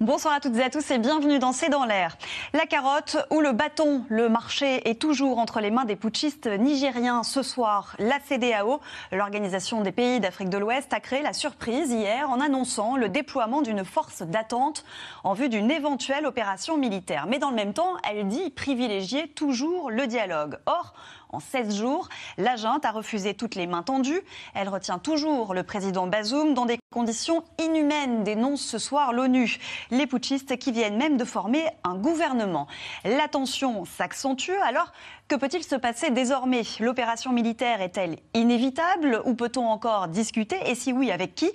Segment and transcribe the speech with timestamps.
[0.00, 2.18] Bonsoir à toutes et à tous et bienvenue dans C'est dans l'air.
[2.52, 7.22] La carotte ou le bâton, le marché est toujours entre les mains des putschistes nigériens.
[7.22, 8.80] Ce soir, la CDAO,
[9.10, 13.62] l'Organisation des pays d'Afrique de l'Ouest, a créé la surprise hier en annonçant le déploiement
[13.62, 14.84] d'une force d'attente
[15.24, 17.24] en vue d'une éventuelle opération militaire.
[17.26, 20.58] Mais dans le même temps, elle dit privilégier toujours le dialogue.
[20.66, 20.92] Or,
[21.30, 22.08] en 16 jours.
[22.38, 24.20] La junte a refusé toutes les mains tendues.
[24.54, 29.58] Elle retient toujours le président Bazoum dans des conditions inhumaines, dénonce ce soir l'ONU.
[29.90, 32.66] Les putschistes qui viennent même de former un gouvernement.
[33.04, 34.92] La tension s'accentue alors
[35.28, 36.62] que peut-il se passer désormais?
[36.78, 40.56] L'opération militaire est-elle inévitable ou peut-on encore discuter?
[40.66, 41.50] Et si oui, avec qui?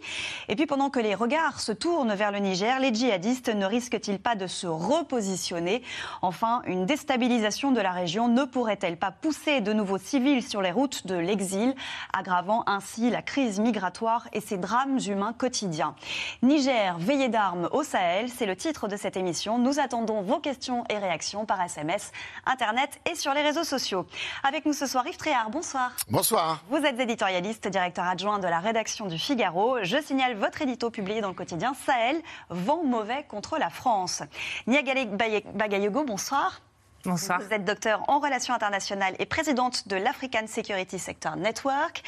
[0.50, 4.20] Et puis pendant que les regards se tournent vers le Niger, les djihadistes ne risquent-ils
[4.20, 5.84] pas de se repositionner?
[6.22, 10.72] Enfin, une déstabilisation de la région ne pourrait-elle pas pousser de nouveaux civils sur les
[10.72, 11.74] routes de l'exil,
[12.12, 15.96] aggravant ainsi la crise migratoire et ses drames humains quotidiens?
[16.42, 19.58] Niger, veillée d'armes au Sahel, c'est le titre de cette émission.
[19.58, 22.12] Nous attendons vos questions et réactions par SMS,
[22.46, 24.06] Internet et sur les réseaux sociaux.
[24.44, 25.92] Avec nous ce soir, Yves Tréhard, bonsoir.
[26.10, 26.64] Bonsoir.
[26.70, 29.78] Vous êtes éditorialiste, directeur adjoint de la rédaction du Figaro.
[29.84, 34.24] Je signale votre édito publié dans le quotidien Sahel, vent mauvais contre la France.
[34.68, 35.08] Niagale
[35.54, 36.62] Bagayogo, bonsoir.
[37.04, 37.40] Bonsoir.
[37.42, 42.04] Vous êtes docteur en relations internationales et présidente de l'African Security Sector Network.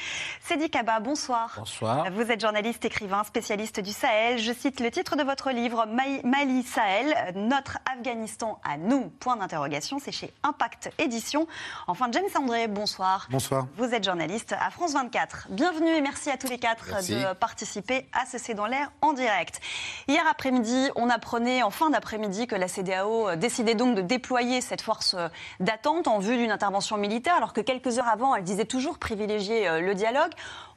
[0.47, 1.55] Sedi Kaba, bonsoir.
[1.57, 2.11] Bonsoir.
[2.11, 4.37] Vous êtes journaliste, écrivain, spécialiste du Sahel.
[4.37, 5.87] Je cite le titre de votre livre
[6.23, 9.97] Mali Sahel, notre Afghanistan à nous, point d'interrogation.
[9.99, 11.47] C'est chez Impact Édition.
[11.87, 13.27] Enfin, James André, bonsoir.
[13.31, 13.65] Bonsoir.
[13.77, 15.47] Vous êtes journaliste à France 24.
[15.49, 19.13] Bienvenue et merci à tous les quatre de participer à ce C'est dans l'air en
[19.13, 19.59] direct.
[20.07, 24.82] Hier après-midi, on apprenait en fin d'après-midi que la CDAO décidait donc de déployer cette
[24.83, 28.65] force euh, d'attente en vue d'une intervention militaire, alors que quelques heures avant, elle disait
[28.65, 30.31] toujours privilégier euh, le dialogue.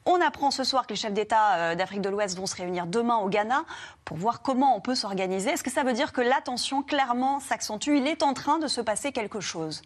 [0.06, 2.86] On apprend ce soir que les chefs d'État euh, d'Afrique de l'Ouest vont se réunir
[2.86, 3.64] demain au Ghana
[4.04, 5.50] pour voir comment on peut s'organiser.
[5.50, 6.40] Est-ce que ça veut dire que la
[6.86, 7.96] clairement s'accentue?
[7.96, 9.82] Il est en train de se passer quelque chose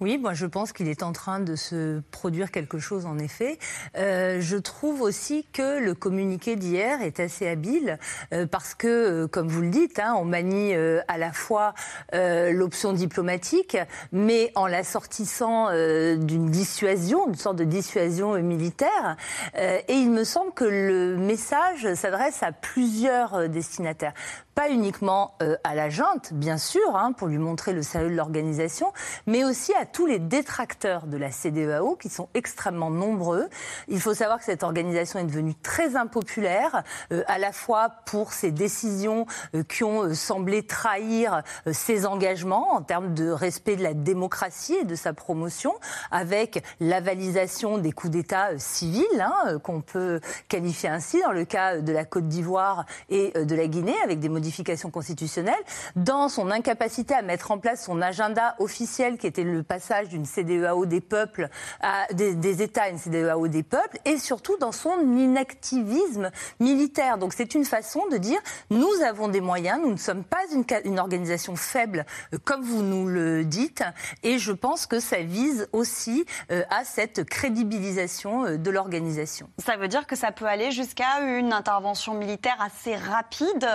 [0.00, 3.58] oui, moi je pense qu'il est en train de se produire quelque chose en effet.
[3.96, 7.98] Euh, je trouve aussi que le communiqué d'hier est assez habile
[8.32, 11.74] euh, parce que, euh, comme vous le dites, hein, on manie à la fois
[12.12, 13.76] l'option diplomatique,
[14.12, 19.16] mais en la sortissant euh, d'une dissuasion, une sorte de dissuasion militaire.
[19.56, 24.14] et il me semble que le message s'adresse à plusieurs destinataires
[24.56, 28.14] pas uniquement euh, à la junte, bien sûr, hein, pour lui montrer le sérieux de
[28.14, 28.90] l'organisation,
[29.26, 33.50] mais aussi à tous les détracteurs de la CDEAO, qui sont extrêmement nombreux.
[33.86, 38.32] Il faut savoir que cette organisation est devenue très impopulaire, euh, à la fois pour
[38.32, 43.76] ses décisions euh, qui ont euh, semblé trahir euh, ses engagements en termes de respect
[43.76, 45.74] de la démocratie et de sa promotion,
[46.10, 51.82] avec l'avalisation des coups d'État euh, civils, hein, qu'on peut qualifier ainsi dans le cas
[51.82, 54.45] de la Côte d'Ivoire et de la Guinée, avec des modifications
[54.90, 55.54] constitutionnelles,
[55.94, 60.24] dans son incapacité à mettre en place son agenda officiel qui était le passage d'une
[60.24, 61.48] CDEAO des peuples
[61.80, 66.30] à des, États à une CDEAO des peuples, et surtout dans son inactivisme
[66.60, 67.18] militaire.
[67.18, 68.38] Donc c'est une façon de dire
[68.70, 73.06] nous avons des moyens, nous ne sommes pas une, organisation faible euh, comme vous nous
[73.06, 73.82] le dites,
[74.22, 79.48] et je pense que ça vise aussi euh, à cette crédibilisation euh, de l'organisation.
[79.58, 83.68] Ça veut dire que ça peut aller jusqu'à une intervention militaire assez rapide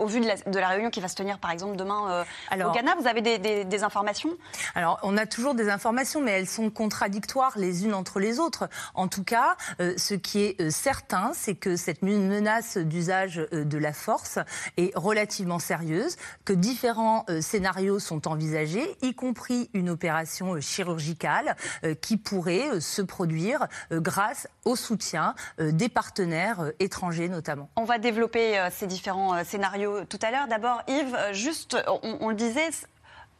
[0.00, 2.24] au vu de la, de la réunion qui va se tenir par exemple demain euh,
[2.50, 2.94] Alors- au Ghana.
[3.00, 4.30] Vous avez des, des- des informations?
[4.74, 8.68] Alors, on a toujours des informations, mais elles sont contradictoires les unes entre les autres.
[8.94, 13.64] En tout cas, euh, ce qui est euh, certain, c'est que cette menace d'usage euh,
[13.64, 14.38] de la force
[14.76, 21.56] est relativement sérieuse, que différents scénarios sont envisagés, y compris une opération chirurgicale
[22.00, 27.68] qui pourrait se produire grâce au soutien des partenaires étrangers notamment.
[27.76, 30.48] On va développer ces différents scénarios tout à l'heure.
[30.48, 32.70] D'abord, Yves, euh, juste, on, on le disait,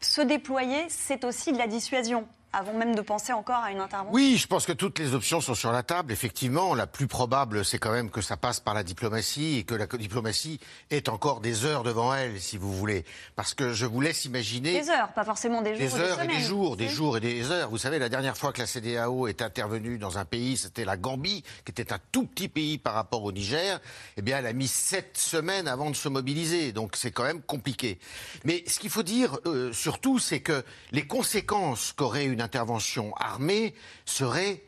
[0.01, 2.27] se déployer, c'est aussi de la dissuasion.
[2.51, 5.39] Avant même de penser encore à une intervention Oui, je pense que toutes les options
[5.39, 6.11] sont sur la table.
[6.11, 9.75] Effectivement, la plus probable, c'est quand même que ça passe par la diplomatie et que
[9.75, 10.59] la diplomatie
[10.89, 13.05] ait encore des heures devant elle, si vous voulez.
[13.35, 14.81] Parce que je vous laisse imaginer...
[14.81, 16.37] Des heures, pas forcément des jours Des ou heures et semaines.
[16.37, 17.69] des jours, des jours et des heures.
[17.69, 20.97] Vous savez, la dernière fois que la CDAO est intervenue dans un pays, c'était la
[20.97, 23.79] Gambie, qui était un tout petit pays par rapport au Niger.
[24.17, 26.71] Eh bien, elle a mis sept semaines avant de se mobiliser.
[26.71, 27.99] Donc, c'est quand même compliqué.
[28.43, 33.73] Mais ce qu'il faut dire, euh, surtout, c'est que les conséquences qu'aurait une intervention armée
[34.05, 34.63] seraient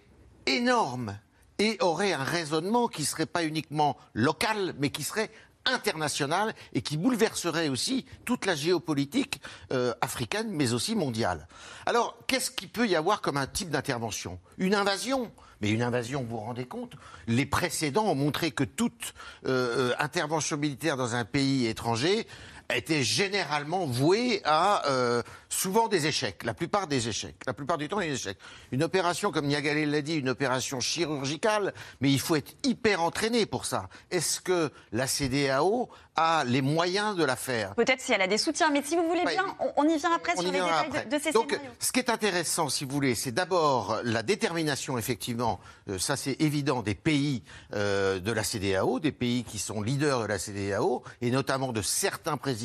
[0.45, 1.17] énormes
[1.59, 5.29] et auraient un raisonnement qui serait pas uniquement local, mais qui serait
[5.65, 9.41] internationale et qui bouleverserait aussi toute la géopolitique
[9.71, 11.47] euh, africaine, mais aussi mondiale.
[11.85, 14.39] Alors, qu'est-ce qu'il peut y avoir comme un type d'intervention?
[14.57, 15.31] Une invasion?
[15.61, 16.93] Mais une invasion, vous vous rendez compte?
[17.27, 19.13] Les précédents ont montré que toute
[19.45, 22.27] euh, euh, intervention militaire dans un pays étranger
[22.75, 27.87] était généralement vouée à euh, souvent des échecs, la plupart des échecs, la plupart du
[27.87, 28.37] temps des échecs.
[28.71, 33.45] Une opération, comme Niagalé l'a dit, une opération chirurgicale, mais il faut être hyper entraîné
[33.45, 33.89] pour ça.
[34.09, 37.75] Est-ce que la CDAO a les moyens de la faire?
[37.75, 39.45] Peut-être si elle a des soutiens, mais si vous voulez bien,
[39.75, 41.71] on, y vient après sur les détails de, ces Donc, scénarios.
[41.79, 45.59] Ce qui est intéressant, si vous voulez, c'est d'abord la détermination, effectivement,
[45.89, 47.43] euh, ça c'est évident, des pays
[47.73, 51.81] euh, de la CDAO, des pays qui sont leaders de la CDAO, et notamment de
[51.81, 52.60] certains présidents,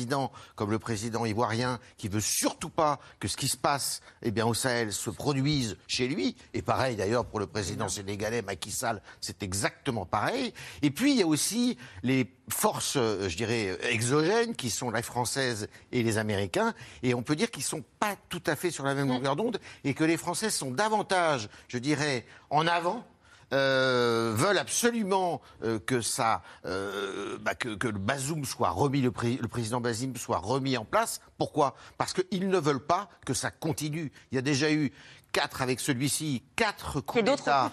[0.55, 4.45] comme le président ivoirien, qui veut surtout pas que ce qui se passe eh bien,
[4.45, 6.35] au Sahel se produise chez lui.
[6.53, 10.53] Et pareil d'ailleurs pour le président sénégalais Macky Sall, c'est exactement pareil.
[10.81, 15.01] Et puis il y a aussi les forces, euh, je dirais, exogènes, qui sont les
[15.01, 16.73] Françaises et les Américains.
[17.03, 19.35] Et on peut dire qu'ils ne sont pas tout à fait sur la même longueur
[19.35, 23.05] d'onde et que les Français sont davantage, je dirais, en avant
[23.53, 29.79] euh, veulent absolument euh, que ça, euh, bah, que, le Bazoum soit remis, le, président
[29.79, 31.21] Bazoum soit remis en place.
[31.37, 31.75] Pourquoi?
[31.97, 34.11] Parce qu'ils ne veulent pas que ça continue.
[34.31, 34.91] Il y a déjà eu
[35.31, 37.69] quatre avec celui-ci, quatre coups d'État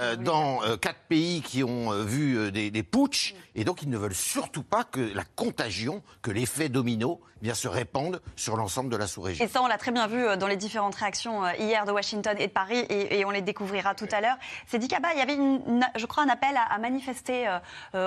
[0.00, 3.82] euh, dans euh, quatre pays qui ont euh, vu euh, des, des putsch, et donc
[3.82, 8.20] ils ne veulent surtout pas que la contagion, que l'effet domino, eh bien se répande
[8.34, 9.44] sur l'ensemble de la sous-région.
[9.44, 12.36] Et ça, on l'a très bien vu euh, dans les différentes réactions hier de Washington
[12.38, 14.36] et de Paris, et, et on les découvrira tout à l'heure.
[14.66, 17.46] C'est dit Kaba, il y avait, une, je crois, un appel à, à manifester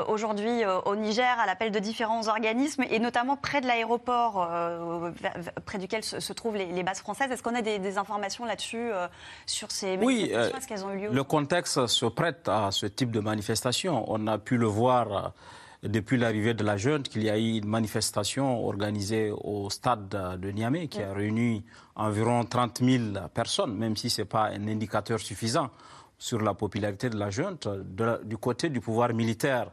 [0.07, 4.49] aujourd'hui au Niger, à l'appel de différents organismes, et notamment près de l'aéroport,
[5.65, 7.31] près duquel se, se trouvent les, les, bases françaises.
[7.31, 8.70] Est-ce qu'on a des, des informations là-dessus?
[8.77, 9.07] Euh,
[9.45, 10.57] sur ces manifestations?
[10.57, 14.05] Oui, qu'elles ont eu lieu le contexte se prête à ce type de manifestation.
[14.11, 15.33] On a pu le voir
[15.83, 20.09] depuis l'arrivée de la junte qu'il y a eu une manifestation organisée au stade
[20.39, 21.63] de Niamey qui a réuni
[21.95, 23.03] environ 30 000
[23.33, 25.69] personnes, même si ce n'est pas un indicateur suffisant
[26.17, 27.67] sur la popularité de la junte.
[28.23, 29.71] Du côté du pouvoir militaire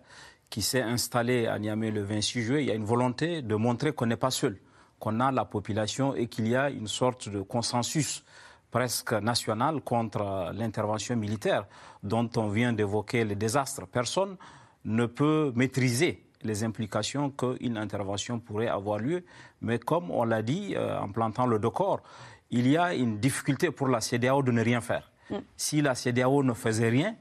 [0.49, 3.93] qui s'est installé à Niamey le 26 juillet, il y a une volonté de montrer
[3.93, 4.59] qu'on n'est pas seul,
[4.99, 8.25] qu'on a la population et qu'il y a une sorte de consensus
[8.71, 11.67] presque national contre l'intervention militaire
[12.03, 13.87] dont on vient d'évoquer les désastres.
[13.87, 14.37] Personne
[14.85, 19.25] ne peut maîtriser les implications qu'une intervention pourrait avoir lieu.
[19.61, 22.01] Mais comme on l'a dit euh, en plantant le décor,
[22.51, 25.11] il y a une difficulté pour la CDAO de ne rien faire.
[25.31, 25.37] Mm.
[25.57, 27.17] Si la CDAO ne faisait rien,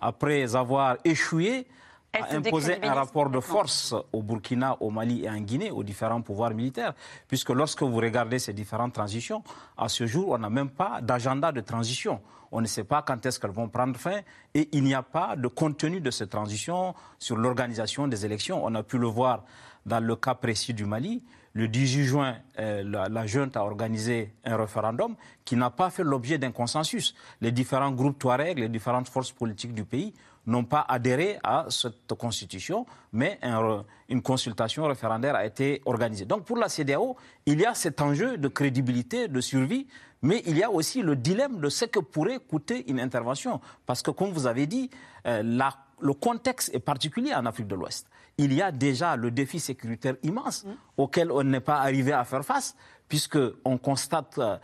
[0.00, 1.66] après avoir échoué,
[2.14, 6.20] a imposé un rapport de force au Burkina, au Mali et en Guinée, aux différents
[6.20, 6.92] pouvoirs militaires.
[7.26, 9.42] Puisque lorsque vous regardez ces différentes transitions,
[9.78, 12.20] à ce jour, on n'a même pas d'agenda de transition.
[12.50, 14.20] On ne sait pas quand est-ce qu'elles vont prendre fin
[14.52, 18.62] et il n'y a pas de contenu de ces transitions sur l'organisation des élections.
[18.62, 19.44] On a pu le voir
[19.86, 21.24] dans le cas précis du Mali.
[21.54, 26.02] Le 18 juin, euh, la, la, junte a organisé un référendum qui n'a pas fait
[26.02, 27.14] l'objet d'un consensus.
[27.40, 30.12] Les différents groupes Touareg, les différentes forces politiques du pays
[30.46, 36.24] n'ont pas adhéré à cette constitution, mais un, une consultation référendaire a été organisée.
[36.24, 37.16] Donc pour la CDAO,
[37.46, 39.86] il y a cet enjeu de crédibilité, de survie,
[40.22, 43.60] mais il y a aussi le dilemme de ce que pourrait coûter une intervention.
[43.86, 44.88] Parce que, comme vous avez dit,
[45.26, 48.08] euh, la, le contexte est particulier en Afrique de l'Ouest.
[48.38, 50.70] Il y a déjà le défi sécuritaire immense mmh.
[50.96, 52.76] auquel on n'est pas arrivé à faire face
[53.12, 54.56] puisqu'on constate euh,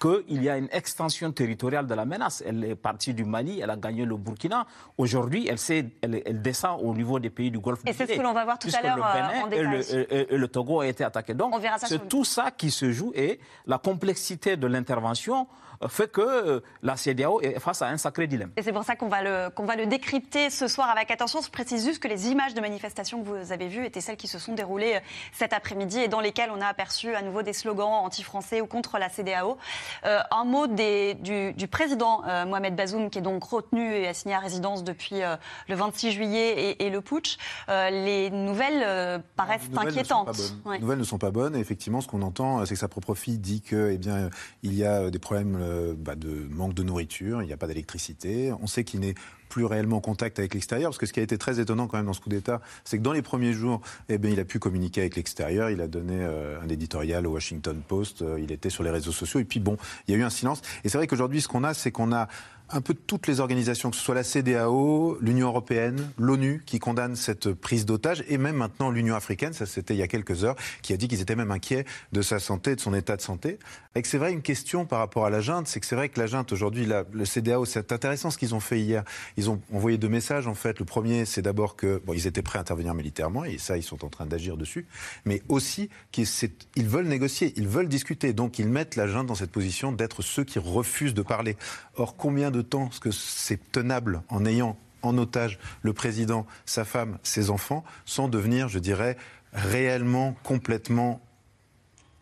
[0.00, 2.40] qu'il y a une extension territoriale de la menace.
[2.46, 4.64] Elle est partie du Mali, elle a gagné le Burkina.
[4.96, 5.58] Aujourd'hui, elle,
[6.02, 8.44] elle, elle, descend au niveau des pays du Golfe Et c'est ce que l'on va
[8.44, 9.58] voir tout à l'heure euh, en détail.
[9.58, 11.34] Et le, et le, Togo a été attaqué.
[11.34, 15.48] Donc, c'est tout ça qui se joue et la complexité de l'intervention
[15.88, 18.50] fait que la CDAO est face à un sacré dilemme.
[18.56, 21.40] Et c'est pour ça qu'on va, le, qu'on va le décrypter ce soir avec attention.
[21.40, 24.28] Je précise juste que les images de manifestations que vous avez vues étaient celles qui
[24.28, 25.00] se sont déroulées
[25.32, 28.98] cet après-midi et dans lesquelles on a aperçu à nouveau des slogans anti-français ou contre
[28.98, 29.58] la CDAO.
[30.04, 34.08] Euh, un mot des, du, du, président euh, Mohamed Bazoum qui est donc retenu et
[34.08, 35.36] assigné à résidence depuis euh,
[35.68, 37.36] le 26 juillet et, et le putsch.
[37.68, 40.38] les nouvelles paraissent les nouvelles inquiétantes.
[40.64, 40.76] Ouais.
[40.76, 41.56] Les nouvelles ne sont pas bonnes.
[41.56, 44.30] Et effectivement, ce qu'on entend, c'est que sa propre fille dit que, eh bien,
[44.62, 45.58] il y a des problèmes
[45.98, 48.52] bah, de manque de nourriture, il n'y a pas d'électricité.
[48.60, 49.14] On sait qu'il n'est
[49.48, 51.96] plus réellement en contact avec l'extérieur, parce que ce qui a été très étonnant quand
[51.96, 54.44] même dans ce coup d'État, c'est que dans les premiers jours, eh bien, il a
[54.44, 58.52] pu communiquer avec l'extérieur, il a donné euh, un éditorial au Washington Post, euh, il
[58.52, 60.62] était sur les réseaux sociaux, et puis bon, il y a eu un silence.
[60.84, 62.28] Et c'est vrai qu'aujourd'hui, ce qu'on a, c'est qu'on a
[62.70, 67.16] un peu toutes les organisations, que ce soit la CDAO, l'Union européenne, l'ONU, qui condamnent
[67.16, 70.56] cette prise d'otage, et même maintenant l'Union africaine, ça c'était il y a quelques heures,
[70.82, 73.58] qui a dit qu'ils étaient même inquiets de sa santé, de son état de santé.
[73.94, 76.08] Et que c'est vrai, une question par rapport à la junte, c'est que c'est vrai
[76.08, 79.04] que la junte aujourd'hui, le CDAO, c'est intéressant ce qu'ils ont fait hier.
[79.36, 80.78] Ils ont envoyé deux messages en fait.
[80.78, 83.82] Le premier, c'est d'abord que bon, ils étaient prêts à intervenir militairement, et ça, ils
[83.82, 84.86] sont en train d'agir dessus,
[85.24, 86.26] mais aussi qu'ils
[86.74, 90.22] ils veulent négocier, ils veulent discuter, donc ils mettent la junte dans cette position d'être
[90.22, 91.56] ceux qui refusent de parler.
[91.96, 96.84] Or, combien de temps est-ce que c'est tenable en ayant en otage le président, sa
[96.84, 99.16] femme, ses enfants, sans devenir, je dirais,
[99.52, 101.20] réellement complètement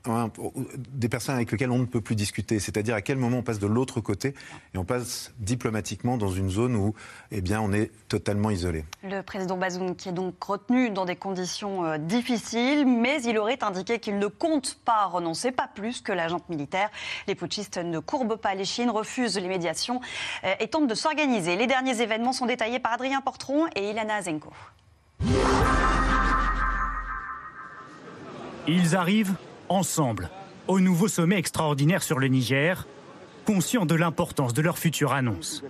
[0.06, 2.60] des personnes avec lesquelles on ne peut plus discuter.
[2.60, 4.34] C'est-à-dire à quel moment on passe de l'autre côté
[4.74, 6.94] et on passe diplomatiquement dans une zone où
[7.30, 8.84] eh bien, on est totalement isolé.
[9.02, 13.62] Le président Bazoum qui est donc retenu dans des conditions euh, difficiles, mais il aurait
[13.62, 16.90] indiqué qu'il ne compte pas renoncer, pas plus que l'agent militaire.
[17.26, 20.00] Les putschistes ne courbent pas les chines, refusent les médiations
[20.44, 21.56] euh, et tentent de s'organiser.
[21.56, 24.50] Les derniers événements sont détaillés par Adrien Portron et Ilana Azenko.
[28.66, 29.34] Ils arrivent
[29.68, 30.30] ensemble
[30.68, 32.86] au nouveau sommet extraordinaire sur le Niger,
[33.44, 35.62] conscients de l'importance de leur future annonce.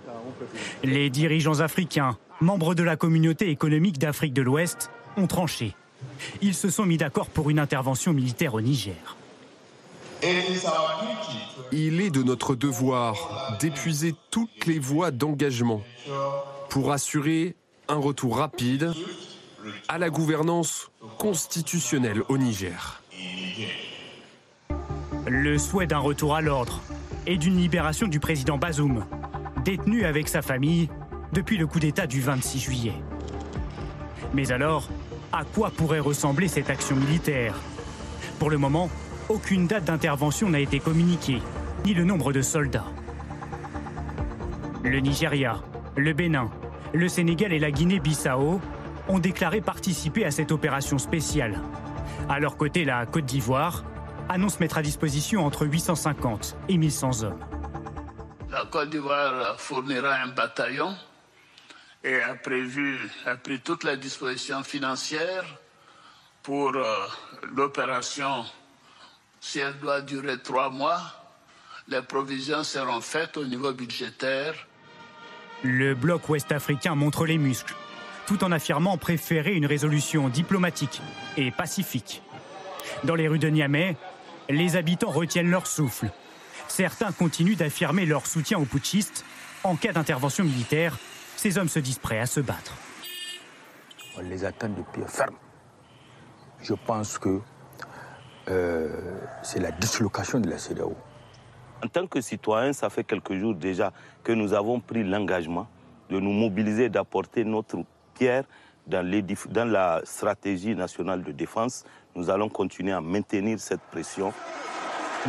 [0.83, 5.75] Les dirigeants africains, membres de la communauté économique d'Afrique de l'Ouest, ont tranché.
[6.41, 9.17] Ils se sont mis d'accord pour une intervention militaire au Niger.
[11.71, 15.81] Il est de notre devoir d'épuiser toutes les voies d'engagement
[16.69, 17.55] pour assurer
[17.89, 18.91] un retour rapide
[19.87, 23.01] à la gouvernance constitutionnelle au Niger
[25.27, 26.81] le souhait d'un retour à l'ordre
[27.25, 29.05] et d'une libération du président Bazoum,
[29.63, 30.89] détenu avec sa famille
[31.33, 32.93] depuis le coup d'État du 26 juillet.
[34.33, 34.89] Mais alors,
[35.31, 37.55] à quoi pourrait ressembler cette action militaire?
[38.39, 38.89] Pour le moment,
[39.29, 41.41] aucune date d'intervention n'a été communiquée,
[41.85, 42.85] ni le nombre de soldats.
[44.83, 45.61] Le Nigeria,
[45.95, 46.51] le Bénin,
[46.93, 48.61] le Sénégal et la Guinée-Bissau
[49.07, 51.59] ont déclaré participer à cette opération spéciale.
[52.29, 53.83] À leur côté, la Côte d'Ivoire
[54.29, 57.39] annonce mettre à disposition entre 850 et 1100 hommes.
[58.51, 60.95] La Côte d'Ivoire fournira un bataillon
[62.03, 65.45] et a prévu, a pris toutes les dispositions financières
[66.43, 66.83] pour euh,
[67.55, 68.45] l'opération.
[69.41, 71.01] Si elle doit durer trois mois,
[71.87, 74.53] les provisions seront faites au niveau budgétaire.
[75.63, 77.75] Le bloc ouest-africain montre les muscles,
[78.27, 81.01] tout en affirmant préférer une résolution diplomatique
[81.37, 82.21] et pacifique.
[83.03, 83.97] Dans les rues de Niamey,
[84.49, 86.09] les habitants retiennent leur souffle.
[86.67, 89.25] Certains continuent d'affirmer leur soutien aux putschistes.
[89.63, 90.97] En cas d'intervention militaire,
[91.35, 92.73] ces hommes se disent prêts à se battre.
[94.17, 95.35] On les attend de pied ferme.
[96.61, 97.41] Je pense que
[98.47, 100.95] euh, c'est la dislocation de la CEDEAO.
[101.83, 103.91] En tant que citoyens, ça fait quelques jours déjà
[104.23, 105.67] que nous avons pris l'engagement
[106.09, 107.83] de nous mobiliser, d'apporter notre
[108.13, 108.45] pierre
[108.87, 111.83] dans, la stratégie nationale de défense,
[112.15, 114.33] nous allons continuer à maintenir cette pression.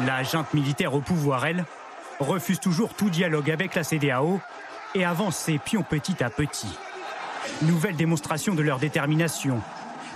[0.06, 1.64] La junte militaire au pouvoir, elle,
[2.20, 4.40] refuse toujours tout dialogue avec la CDAO
[4.94, 6.78] et avance ses pions petit à petit.
[7.62, 9.60] Nouvelle démonstration de leur détermination.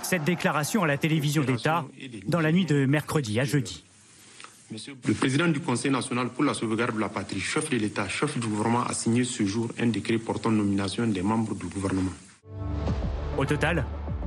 [0.01, 1.85] Cette déclaration à la télévision d'État
[2.27, 3.83] dans la nuit de mercredi à jeudi.
[5.05, 8.37] Le président du Conseil national pour la sauvegarde de la patrie, chef de l'État, chef
[8.37, 12.11] du gouvernement, a signé ce jour un décret portant nomination des membres du gouvernement.
[13.37, 13.85] Au total,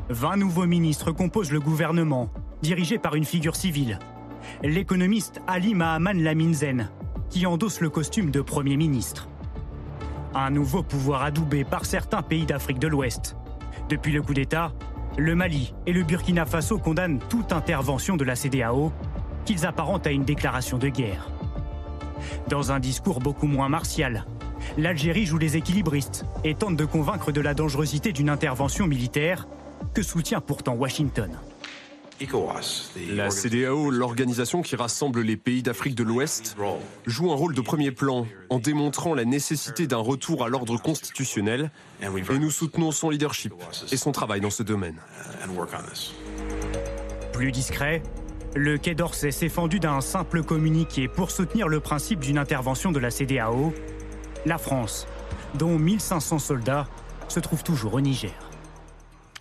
[0.08, 2.30] 20 nouveaux ministres composent le gouvernement,
[2.62, 3.98] dirigé par une figure civile.
[4.62, 6.90] L'économiste Ali Mahaman Laminzen,
[7.28, 9.28] qui endosse le costume de Premier ministre.
[10.34, 13.36] Un nouveau pouvoir adoubé par certains pays d'Afrique de l'Ouest.
[13.88, 14.72] Depuis le coup d'État,
[15.16, 18.90] le Mali et le Burkina Faso condamnent toute intervention de la CDAO,
[19.44, 21.30] qu'ils apparentent à une déclaration de guerre.
[22.48, 24.24] Dans un discours beaucoup moins martial,
[24.78, 29.46] l'Algérie joue les équilibristes et tente de convaincre de la dangerosité d'une intervention militaire
[29.92, 31.30] que soutient pourtant Washington.
[33.10, 36.56] La CDAO, l'organisation qui rassemble les pays d'Afrique de l'Ouest,
[37.06, 41.70] joue un rôle de premier plan en démontrant la nécessité d'un retour à l'ordre constitutionnel
[42.00, 43.52] et nous soutenons son leadership
[43.90, 44.96] et son travail dans ce domaine.
[47.32, 48.02] Plus discret,
[48.54, 53.00] le Quai d'Orsay s'est fendu d'un simple communiqué pour soutenir le principe d'une intervention de
[53.00, 53.74] la CDAO
[54.46, 55.06] la France,
[55.54, 56.86] dont 1500 soldats,
[57.28, 58.32] se trouve toujours au Niger.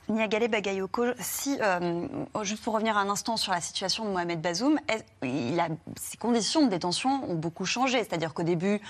[0.09, 2.07] Niagale Bagayoko, si, euh,
[2.41, 4.77] juste pour revenir un instant sur la situation de Mohamed Bazoum,
[5.21, 7.99] ses conditions de détention ont beaucoup changé.
[7.99, 8.81] C'est-à-dire qu'au début,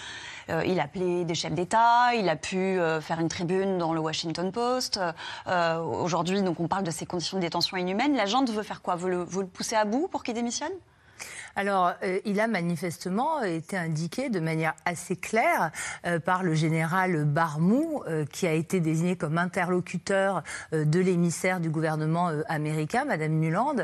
[0.50, 4.00] euh, il appelait des chefs d'État, il a pu euh, faire une tribune dans le
[4.00, 5.00] Washington Post.
[5.48, 8.16] Aujourd'hui, on parle de ses conditions de détention inhumaines.
[8.16, 8.96] La gente veut faire quoi?
[8.96, 10.74] Veut le, veut le pousser à bout pour qu'il démissionne?
[11.56, 15.72] Alors, euh, il a manifestement été indiqué de manière assez claire
[16.06, 20.42] euh, par le général Barmou, euh, qui a été désigné comme interlocuteur
[20.72, 23.76] de l'émissaire du gouvernement américain, Madame Nuland,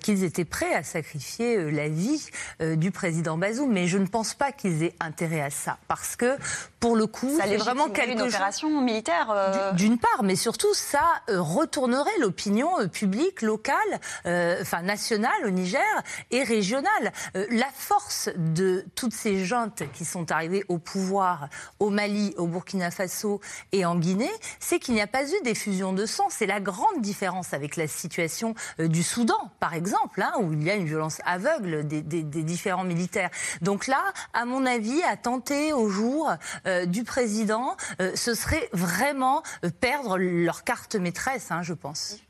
[0.00, 2.28] qu'ils étaient prêts à sacrifier la vie
[2.60, 3.70] du président Bazoum.
[3.70, 6.36] Mais je ne pense pas qu'ils aient intérêt à ça, parce que
[6.80, 9.72] pour le coup, c'est vraiment quelque une opération militaire.
[9.74, 13.76] D'une part, mais surtout, ça retournerait l'opinion publique locale,
[14.24, 15.82] enfin nationale au Niger
[16.30, 17.03] et régionale.
[17.36, 22.46] Euh, la force de toutes ces juntes qui sont arrivées au pouvoir au Mali, au
[22.46, 23.40] Burkina Faso
[23.72, 24.30] et en Guinée,
[24.60, 26.26] c'est qu'il n'y a pas eu d'effusion de sang.
[26.30, 30.62] C'est la grande différence avec la situation euh, du Soudan, par exemple, hein, où il
[30.62, 33.30] y a une violence aveugle des, différents militaires.
[33.62, 36.30] Donc là, à mon avis, à tenter au jour
[36.66, 37.76] euh, du président,
[38.14, 39.42] ce serait vraiment
[39.80, 42.23] perdre leur carte maîtresse, hein, je pense.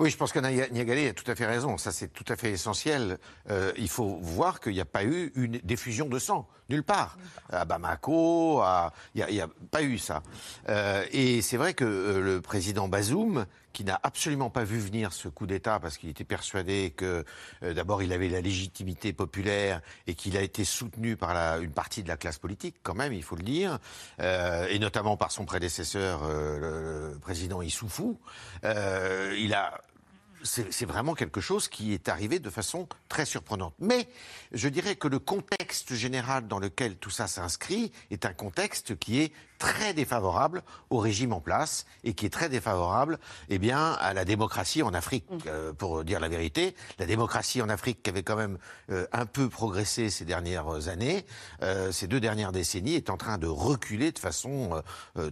[0.00, 1.76] Oui, je pense que Niagalé a tout à fait raison.
[1.76, 3.18] Ça, c'est tout à fait essentiel.
[3.50, 7.18] Euh, il faut voir qu'il n'y a pas eu une diffusion de sang, nulle part.
[7.50, 8.62] À Bamako,
[9.14, 10.22] il n'y a, pas eu ça.
[10.70, 15.12] Euh, et c'est vrai que euh, le président Bazoum, qui n'a absolument pas vu venir
[15.12, 17.24] ce coup d'État parce qu'il était persuadé que
[17.62, 22.08] d'abord il avait la légitimité populaire et qu'il a été soutenu par une partie de
[22.08, 23.78] la classe politique, quand même, il faut le dire,
[24.18, 28.18] et notamment par son prédécesseur, le, président Issoufou.
[28.64, 29.80] il a
[30.42, 33.74] c'est vraiment quelque chose qui est arrivé de façon très surprenante.
[33.78, 34.08] Mais
[34.52, 39.20] je dirais que le contexte général dans lequel tout ça s'inscrit est un contexte qui
[39.20, 44.14] est très défavorable au régime en place et qui est très défavorable eh bien, à
[44.14, 45.38] la démocratie en Afrique, mm.
[45.46, 46.74] euh, pour dire la vérité.
[46.98, 48.58] La démocratie en Afrique qui avait quand même
[48.90, 51.26] euh, un peu progressé ces dernières années,
[51.62, 54.82] euh, ces deux dernières décennies, est en train de reculer de façon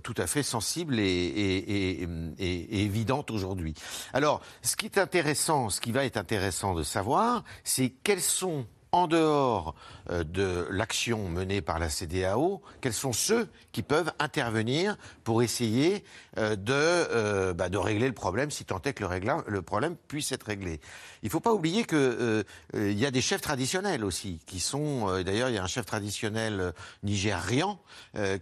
[0.03, 2.03] tout à fait sensible et, et,
[2.39, 3.75] et évidente aujourd'hui.
[4.13, 8.67] Alors, ce qui est intéressant, ce qui va être intéressant de savoir, c'est quels sont
[8.93, 9.75] en dehors
[10.11, 16.05] euh, de l'action menée par la CDAO, quels sont ceux qui peuvent intervenir pour essayer
[16.39, 19.97] euh, de, euh, bah, de régler le problème, si tant est que le, le problème
[20.09, 20.81] puisse être réglé.
[21.23, 25.49] Il ne faut pas oublier qu'il y a des chefs traditionnels aussi, qui sont, d'ailleurs
[25.49, 27.81] il y a un chef traditionnel nigérian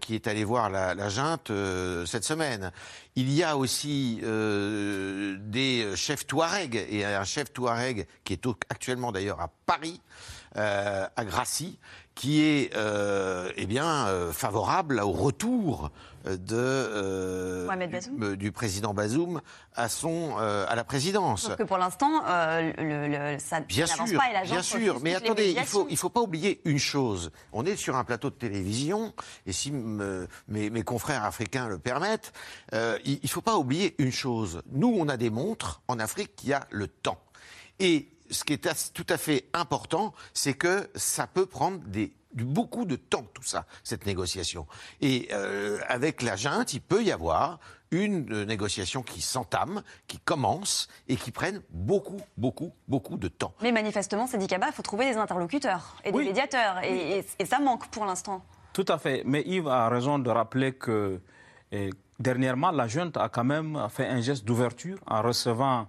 [0.01, 1.51] qui est allé voir la, la junte
[2.05, 2.73] cette semaine.
[3.15, 9.41] Il y a aussi des chefs Touareg, et un chef Touareg qui est actuellement d'ailleurs
[9.41, 10.01] à Paris,
[10.57, 11.79] euh, à Gracie,
[12.15, 15.91] qui est euh, eh bien, euh, favorable au retour
[16.25, 17.67] de,
[18.35, 19.43] du président Bazoum
[19.75, 21.43] à, son, à la présidence.
[21.43, 25.61] Sauf que pour l'instant, le, ça n'avance pas et la Bien sûr, mais attendez, il
[25.61, 27.31] ne faut, il faut pas oublier une chose.
[27.53, 29.13] On est sur un plateau de télévision,
[29.45, 32.33] et si mes, mes, confrères africains le permettent,
[32.73, 34.63] il ne faut pas oublier une chose.
[34.73, 37.21] Nous, on a des montres en Afrique qui a le temps.
[37.79, 41.81] Et ce qui est tout à fait important, c'est que ça peut prendre
[42.35, 44.67] beaucoup de temps, tout ça, cette négociation.
[45.01, 47.59] Et euh, avec la junte, il peut y avoir
[47.91, 53.55] une euh, négociation qui s'entame, qui commence et qui prenne beaucoup, beaucoup, beaucoup de temps.
[53.63, 56.83] Mais manifestement, c'est dit il faut trouver des interlocuteurs et des médiateurs.
[56.85, 58.45] Et, ça manque pour l'instant.
[58.73, 59.23] Tout à fait.
[59.25, 61.21] Mais Yves a raison de rappeler que
[62.19, 65.87] dernièrement, la junte a quand même fait un geste d'ouverture en recevant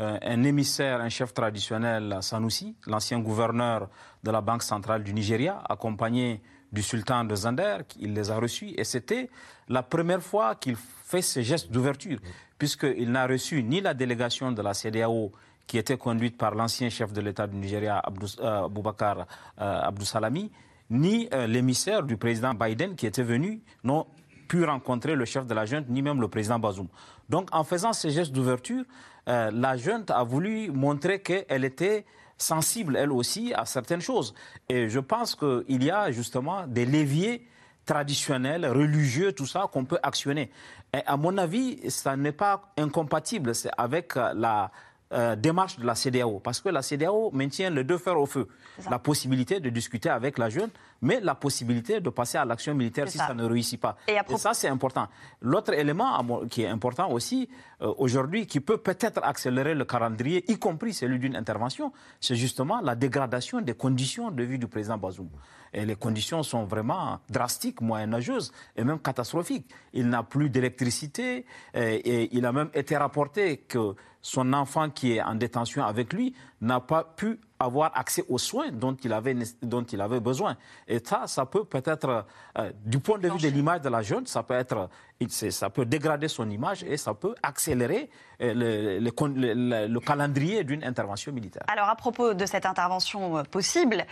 [0.00, 3.88] euh, un émissaire, un chef traditionnel, Sanoussi, l'ancien gouverneur
[4.22, 8.74] de la Banque centrale du Nigeria, accompagné du sultan de Zander, il les a reçus.
[8.76, 9.28] Et c'était
[9.68, 12.18] la première fois qu'il fait ce geste d'ouverture,
[12.58, 15.32] puisqu'il n'a reçu ni la délégation de la CDAO
[15.66, 18.00] qui était conduite par l'ancien chef de l'État du Nigeria,
[18.40, 19.26] euh, Aboubakar
[19.60, 20.50] euh, Abdou Salami,
[20.90, 24.06] ni l'émissaire du président Biden qui était venu, n'ont
[24.48, 26.88] pu rencontrer le chef de la junte, ni même le président Bazoum.
[27.28, 28.84] Donc en faisant ce geste d'ouverture,
[29.28, 32.06] euh, la junte a voulu montrer qu'elle était
[32.38, 34.34] sensible, elle aussi, à certaines choses.
[34.68, 37.46] Et je pense qu'il y a justement des leviers
[37.84, 40.50] traditionnels, religieux, tout ça, qu'on peut actionner.
[40.94, 44.70] Et à mon avis, ça n'est pas incompatible avec la,
[45.10, 48.46] euh, démarche de la CDAO, parce que la CDAO maintient les deux fers au feu.
[48.90, 50.68] La possibilité de discuter avec la jeune,
[51.00, 53.34] mais la possibilité de passer à l'action militaire si ça.
[53.34, 53.96] ne réussit pas.
[54.08, 55.08] Et, ça, c'est important.
[55.40, 57.48] L'autre élément qui est important aussi,
[57.80, 62.80] euh, aujourd'hui, qui peut peut-être accélérer le calendrier, y compris celui d'une intervention, c'est justement
[62.80, 65.28] la dégradation des conditions de vie du président Bazoum.
[65.72, 69.66] Et les conditions sont vraiment drastiques, moyenâgeuses et même catastrophiques.
[69.92, 75.22] Il n'a plus d'électricité et il a même été rapporté que son enfant qui est
[75.22, 79.82] en détention avec lui n'a pas pu avoir accès aux soins dont il avait, dont
[79.82, 80.56] il avait besoin.
[80.86, 82.26] Et ça, ça peut peut-être,
[82.58, 84.88] euh, du point de vue de l'image de la jeune, ça peut être,
[85.28, 88.08] ça peut dégrader son image et ça peut accélérer
[88.40, 91.64] euh, le, le, le, calendrier d'une intervention militaire.
[91.66, 94.06] Alors à propos de cette intervention euh, possible,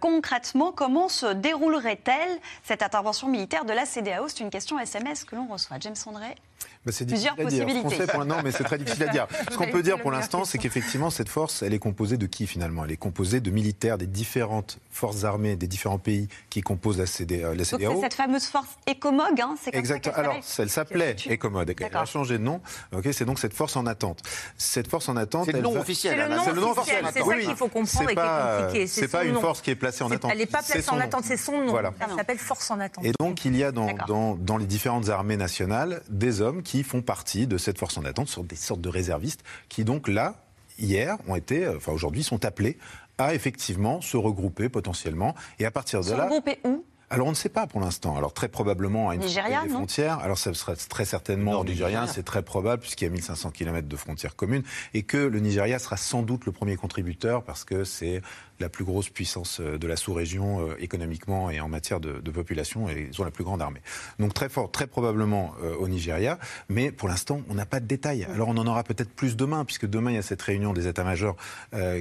[0.00, 5.34] concrètement, comment se déroulerait-elle cette intervention militaire de la CDAO C'est une question SMS que
[5.34, 5.78] l'on reçoit.
[5.80, 6.36] James André?
[6.84, 8.06] Bah, c'est Plusieurs possibilités.
[8.26, 9.26] non, mais c'est très difficile à dire.
[9.50, 12.46] Ce qu'on peut dire pour l'instant, c'est qu'effectivement, cette force, elle est composée de qui
[12.46, 12.84] finalement?
[12.84, 17.06] Elle est composée de militaires des différentes forces armées des différents pays qui composent la,
[17.06, 17.92] CD, euh, la CDAO.
[17.92, 20.14] Donc c'est cette fameuse force ECOMOG, hein c'est Exactement.
[20.16, 21.74] Alors, elle s'appelait ECOMOG.
[21.80, 22.60] Elle a changé de nom.
[22.92, 24.20] Ok, c'est donc cette force en attente.
[24.56, 25.46] Cette force en attente.
[25.46, 26.14] C'est le nom officiel.
[26.44, 27.04] C'est le nom officiel.
[27.12, 28.86] C'est ça qu'il faut comprendre et qui est compliqué.
[28.86, 30.30] C'est pas une force qui est placée en attente.
[30.32, 31.78] Elle n'est pas placée en attente, c'est son nom.
[31.78, 33.04] Elle s'appelle force en attente.
[33.04, 37.00] Et donc, il y a dans, dans les différentes armées nationales des hommes qui font
[37.00, 40.44] partie de cette force en attente, sont des sortes de réservistes, qui donc là,
[40.78, 42.76] hier, ont été, euh, enfin aujourd'hui, sont appelés
[43.18, 45.34] à effectivement se regrouper potentiellement.
[45.58, 46.24] Et à partir de se là.
[46.24, 46.84] Regrouper où?
[47.12, 48.16] Alors on ne sait pas pour l'instant.
[48.16, 50.18] Alors très probablement à une Nigeria, des frontières.
[50.20, 53.86] Alors ça serait très certainement au Nigeria, c'est très probable puisqu'il y a 1500 km
[53.86, 54.62] de frontières communes
[54.94, 58.22] et que le Nigeria sera sans doute le premier contributeur parce que c'est
[58.60, 62.88] la plus grosse puissance euh, de la sous-région euh, économiquement et en matière de, population
[62.88, 63.82] et ils ont la plus grande armée.
[64.18, 66.38] Donc très fort, très probablement euh, au Nigeria,
[66.70, 68.24] mais pour l'instant on n'a pas de détails.
[68.24, 70.86] Alors on en aura peut-être plus demain puisque demain il y a cette réunion des
[70.86, 71.36] états-majors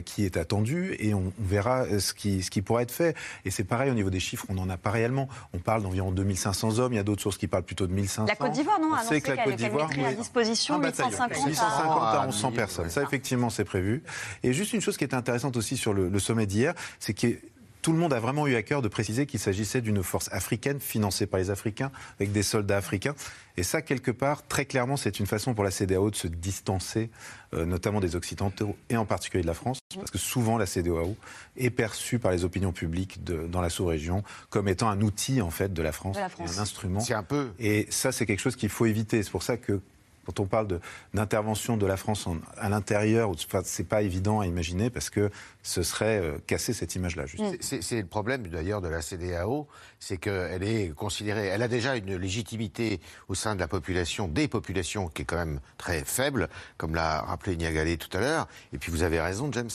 [0.05, 3.15] qui est attendue et on, verra ce qui, ce qui pourra être fait.
[3.45, 5.27] Et c'est pareil au niveau des chiffres, on n'en a pas réellement.
[5.53, 8.25] On parle d'environ 2500 hommes, il y a d'autres sources qui parlent plutôt de 1500.
[8.27, 12.25] La Côte d'Ivoire, non On sait que la Côte d'Ivoire à disposition 850, 850 à
[12.25, 12.89] 1100 personnes.
[12.89, 14.03] Ça effectivement c'est prévu.
[14.43, 17.37] Et juste une chose qui est intéressante aussi sur le, le sommet d'hier, c'est que
[17.81, 20.79] tout le monde a vraiment eu à cœur de préciser qu'il s'agissait d'une force africaine
[20.79, 23.15] financée par les Africains, avec des soldats africains.
[23.57, 27.09] Et ça, quelque part, très clairement, c'est une façon pour la CDAO de se distancer,
[27.53, 31.17] euh, notamment des Occidentaux et en particulier de la France, parce que souvent la CDAO
[31.57, 35.73] est perçue par les opinions publiques dans la sous-région comme étant un outil en fait
[35.73, 36.99] de la France, un instrument.
[36.99, 37.51] C'est un peu.
[37.59, 39.21] Et ça, c'est quelque chose qu'il faut éviter.
[39.23, 39.81] C'est pour ça que
[40.25, 40.79] quand on parle
[41.13, 43.31] d'intervention de, la France à l'intérieur,
[43.63, 45.29] c'est pas évident à imaginer parce que
[45.63, 47.25] ce serait euh, casser cette image-là.
[47.59, 49.67] C'est le problème d'ailleurs de la CDAO,
[49.99, 54.47] c'est qu'elle est considérée, elle a déjà une légitimité au sein de la population, des
[54.47, 58.47] populations qui est quand même très faible, comme l'a rappelé Niagalé tout à l'heure.
[58.73, 59.69] Et puis vous avez raison, James.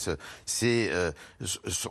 [0.63, 1.11] Euh,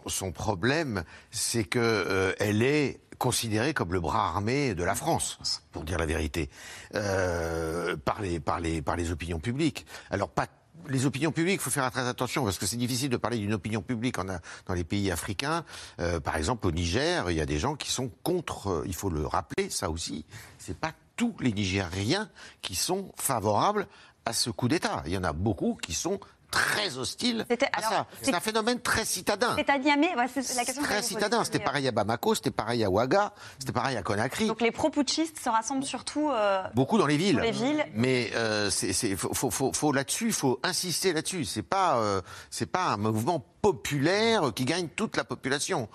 [0.07, 5.38] son, problème, c'est que euh, est considéré comme le bras armé de la France,
[5.72, 6.50] pour dire la vérité,
[6.94, 9.87] euh, par, les, par, les, par les opinions publiques.
[10.11, 10.46] Alors pas
[10.88, 13.55] les opinions publiques, il faut faire très attention parce que c'est difficile de parler d'une
[13.55, 15.64] opinion publique en, dans les pays africains.
[16.00, 18.68] Euh, par exemple, au Niger, il y a des gens qui sont contre.
[18.68, 20.24] Euh, il faut le rappeler, ça aussi.
[20.59, 22.29] C'est pas tous les Nigériens
[22.62, 23.87] qui sont favorables
[24.24, 25.02] à ce coup d'État.
[25.07, 28.06] Il y en a beaucoup qui sont très hostile à ça.
[28.22, 29.54] C'est un phénomène très citadin.
[29.56, 30.82] C'est à Niamey, c'est la question.
[30.82, 31.44] Très citadin.
[31.44, 34.46] C'était pareil à Bamako, c'était pareil à Ouaga, c'était pareil à Conakry.
[34.46, 36.30] Donc les pro-putschistes se rassemblent surtout.
[36.30, 37.37] Euh, Beaucoup dans les villes.
[37.37, 37.85] Dans les villes.
[37.94, 41.44] Mais euh, c'est, faut, faut, faut, là-dessus, il faut insister là-dessus.
[41.44, 45.88] C'est pas, euh, c'est pas un mouvement populaire qui gagne toute la population.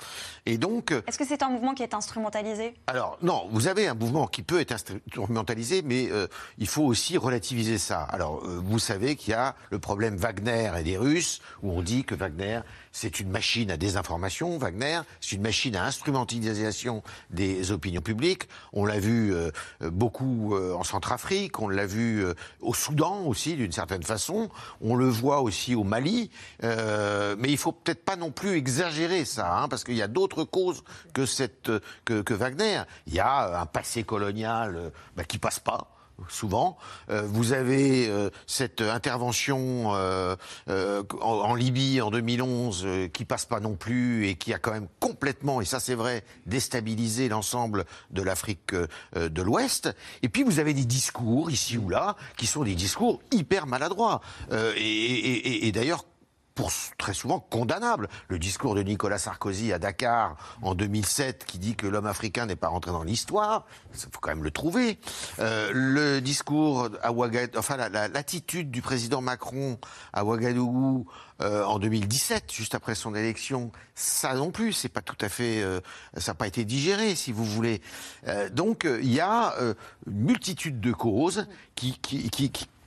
[0.46, 0.92] Et donc.
[0.92, 2.74] Est-ce que c'est un mouvement qui est instrumentalisé?
[2.88, 7.18] Alors non, vous avez un mouvement qui peut être instrumentalisé, mais euh, il faut aussi
[7.18, 8.02] relativiser ça.
[8.02, 11.82] Alors euh, vous savez qu'il y a le problème Wagner et des Russes, où on
[11.82, 12.60] dit que Wagner
[12.92, 18.48] c'est une machine à désinformation, Wagner, c'est une machine à instrumentalisation des opinions publiques.
[18.74, 19.52] On l'a vu euh,
[19.82, 22.26] beaucoup en Centrafrique, on l'a vu
[22.60, 24.50] au Soudan aussi d'une certaine façon,
[24.82, 26.30] on le voit aussi au Mali,
[26.62, 30.44] mais il faut peut-être pas non plus exagérer ça, hein, parce qu'il y a d'autres
[30.44, 31.72] causes que, cette,
[32.06, 32.82] que, Wagner.
[33.08, 35.88] Il y a un passé colonial euh, bah, qui passe pas
[36.30, 36.78] souvent.
[37.10, 44.28] Euh, vous avez euh, cette intervention en, Libye en 2011 qui passe pas non plus
[44.28, 48.74] et qui a quand même complètement, et ça c'est vrai, déstabilisé l'ensemble de l'Afrique
[49.16, 49.94] de l'Ouest.
[50.22, 54.22] Et puis vous avez des discours ici ou là qui sont des discours hyper maladroits
[54.52, 56.06] et d'ailleurs
[56.98, 58.08] très souvent condamnable.
[58.28, 62.56] Le discours de Nicolas Sarkozy à Dakar en 2007 qui dit que l'homme africain n'est
[62.56, 65.00] pas rentré dans l'histoire, il faut quand même le trouver.
[65.40, 69.80] Euh, le discours à Ouagadougou, enfin l'attitude du président Macron
[70.14, 71.08] à Ouagadougou
[71.42, 75.62] euh, en 2017, juste après son élection, ça non plus, c'est pas tout à fait,
[75.62, 75.80] euh,
[76.18, 77.82] ça n'a pas été digéré, si vous voulez.
[78.52, 79.56] donc il y a
[80.08, 82.00] une multitude de causes qui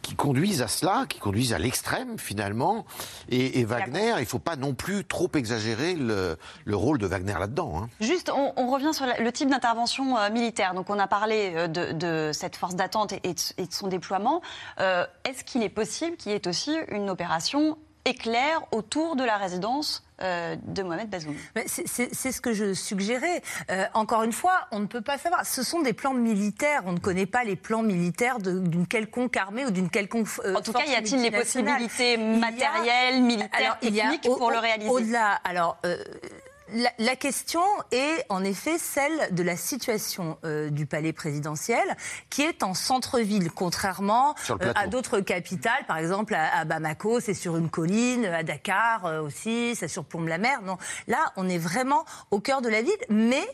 [0.04, 2.84] qui conduisent à cela, qui conduisent à l'extrême finalement.
[3.30, 6.36] Et, Wagner, il ne faut pas non plus trop exagérer le,
[6.70, 7.72] rôle de Wagner là-dedans.
[7.78, 7.88] Hein.
[8.00, 10.74] Juste, on, revient sur le type d'intervention euh, militaire.
[10.74, 14.42] Donc on a parlé euh, de, cette force d'attente et, de son déploiement.
[14.80, 19.38] Euh, est-ce qu'il est possible qu'il y ait aussi une opération éclair autour de la
[19.38, 21.34] résidence euh, de Mohamed Bazoum.
[21.66, 23.42] C'est ce que je suggérais.
[23.70, 25.44] Euh, encore une fois, on ne peut pas savoir.
[25.44, 26.82] Ce sont des plans militaires.
[26.86, 30.28] On ne connaît pas les plans militaires d'une quelconque armée ou d'une quelconque.
[30.44, 34.90] Euh, en tout cas, y a-t-il les possibilités matérielles, militaires, techniques pour le réaliser?
[34.90, 35.78] Au-delà, alors
[36.98, 41.96] la, question est en effet celle de la situation euh, du palais présidentiel,
[42.30, 45.84] qui est en centre-ville, contrairement euh, à d'autres capitales.
[45.86, 50.38] Par exemple, à, Bamako, c'est sur une colline, à Dakar euh, aussi, ça surplombe la
[50.38, 50.62] mer.
[50.62, 53.46] Non, là, on est vraiment au cœur de la ville, mais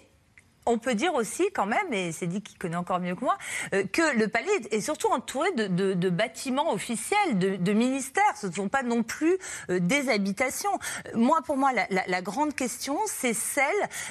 [0.70, 3.36] on peut dire aussi quand même, et c'est dit qu'il connaît encore mieux que moi,
[3.74, 8.36] euh, que le palais est surtout entouré de, bâtiments officiels, de, ministères.
[8.36, 9.36] Ce ne sont pas non plus
[9.68, 10.70] euh, des habitations.
[11.14, 13.64] Moi, pour moi, la, grande question, c'est celle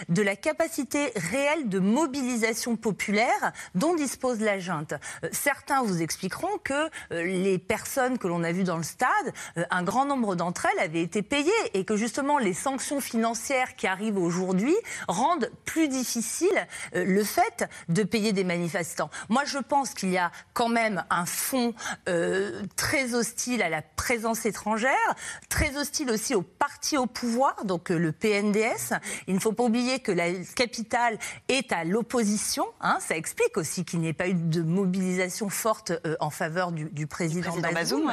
[0.10, 4.93] de la capacité réelle de mobilisation populaire dont dispose la junte.
[5.24, 9.10] Euh, certains vous expliqueront que les personnes que l'on a vues dans le stade,
[9.56, 13.88] un grand nombre d'entre elles avaient été payées et que justement les sanctions financières qui
[13.88, 14.76] arrivent aujourd'hui
[15.08, 16.48] rendent plus difficile
[16.95, 19.09] euh, le fait de payer des manifestants.
[19.29, 21.73] Moi, je pense qu'il y a quand même un fond
[22.07, 25.15] euh, très hostile à la présence étrangère,
[25.49, 28.93] très hostile aussi aux partis au pouvoir, donc euh, le PNDS.
[29.27, 32.65] Il ne faut pas oublier que la capitale est à l'opposition.
[32.81, 32.97] Hein.
[32.99, 37.55] ça explique aussi qu'il n'y ait pas eu de mobilisation forte en faveur du, président,
[37.73, 38.12] Bazoum.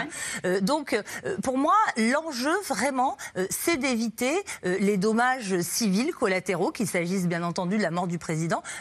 [0.61, 1.01] donc,
[1.43, 3.17] pour moi, l'enjeu vraiment,
[3.51, 8.26] c'est d'éviter les dommages civils collatéraux, qu'il s'agisse bien entendu de la mort du président,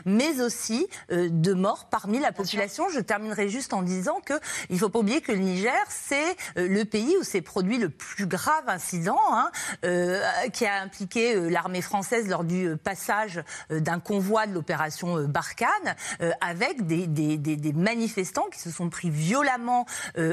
[0.05, 2.89] mais aussi euh, de morts parmi la population.
[2.89, 4.39] Je terminerai juste en disant qu'il
[4.71, 7.89] ne faut pas oublier que le Niger, c'est euh, le pays où s'est produit le
[7.89, 9.51] plus grave incident, hein,
[9.84, 10.21] euh,
[10.53, 15.95] qui a impliqué l'armée française lors du passage d'un convoi de l'opération Barkhane,
[16.41, 19.86] avec des, des, manifestants qui se sont pris violemment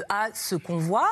[0.08, 1.06] à ce convoi,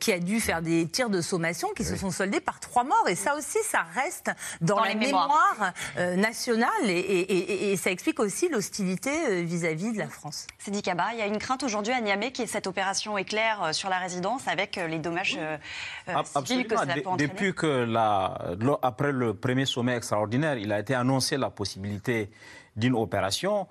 [0.00, 3.08] qui a dû faire des tirs de sommation qui se sont soldés par trois morts.
[3.08, 7.33] Et ça aussi, ça reste dans, la mémoire nationale et et,
[7.76, 10.46] ça explique aussi l'hostilité euh, vis-à-vis de la France.
[10.58, 13.62] Sidi Kaba, il y a une crainte aujourd'hui à Niamey qui est cette opération éclair
[13.62, 15.38] euh, sur la résidence avec euh, les dommages
[16.24, 17.28] civils que ça peut entraîner.
[17.28, 18.38] Depuis que la,
[18.82, 22.30] après le premier sommet extraordinaire, il a été annoncé la possibilité
[22.76, 23.66] d'une opération,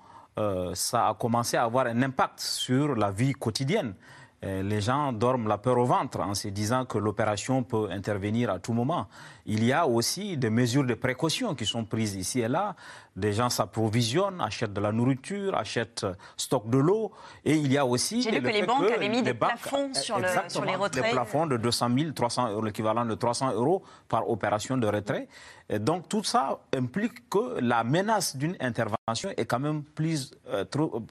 [0.74, 3.94] ça a commencé à avoir un impact sur la vie quotidienne
[4.42, 8.58] les gens dorment la peur au ventre en se disant que l'opération peut intervenir à
[8.58, 9.06] tout moment.
[9.46, 12.74] Il y a aussi des mesures de précaution qui sont prises ici et là
[13.16, 17.12] des gens s'approvisionnent, achètent de la nourriture, achètent stock de l'eau.
[17.44, 18.22] Et il y a aussi.
[18.22, 21.04] J'ai vu que les banques avaient mis des plafonds sur, le, sur, les retraits.
[21.04, 25.28] Des plafonds de 200 000, 300 euros, l'équivalent de 300 euros par opération de retrait.
[25.68, 30.64] Et donc tout ça implique que la menace d'une intervention est quand même euh,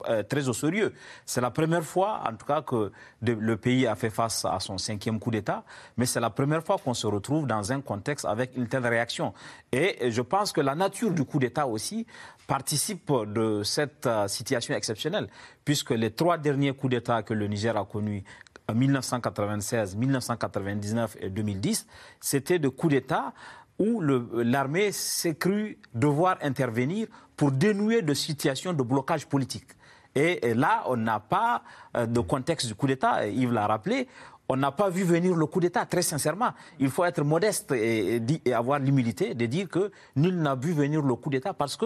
[0.08, 0.92] euh, très au sérieux.
[1.26, 2.92] C'est la première fois, en tout cas, que
[3.22, 5.64] le pays a fait face à son cinquième coup d'État,
[5.96, 9.32] mais c'est la première fois qu'on se retrouve dans un contexte avec une telle réaction.
[9.72, 12.06] Et je pense que la nature du coup d'État aussi
[12.46, 15.28] participe de cette euh, situation exceptionnelle,
[15.64, 18.24] puisque les trois derniers coups d'État que le Niger a connus
[18.68, 21.86] en 1996, 1999 et 2010,
[22.20, 23.32] c'était des coups d'État
[23.78, 29.66] où l'armée s'est crue devoir intervenir pour dénouer de situations de blocage politique.
[30.14, 31.62] Et, là, on n'a pas
[31.96, 34.06] euh, de contexte du coup d'État, Yves l'a rappelé,
[34.48, 36.50] on n'a pas vu venir le coup d'État, très sincèrement.
[36.78, 38.20] Il faut être modeste et,
[38.52, 41.76] avoir l'humilité de dire que nul n'a vu venir le coup d'État parce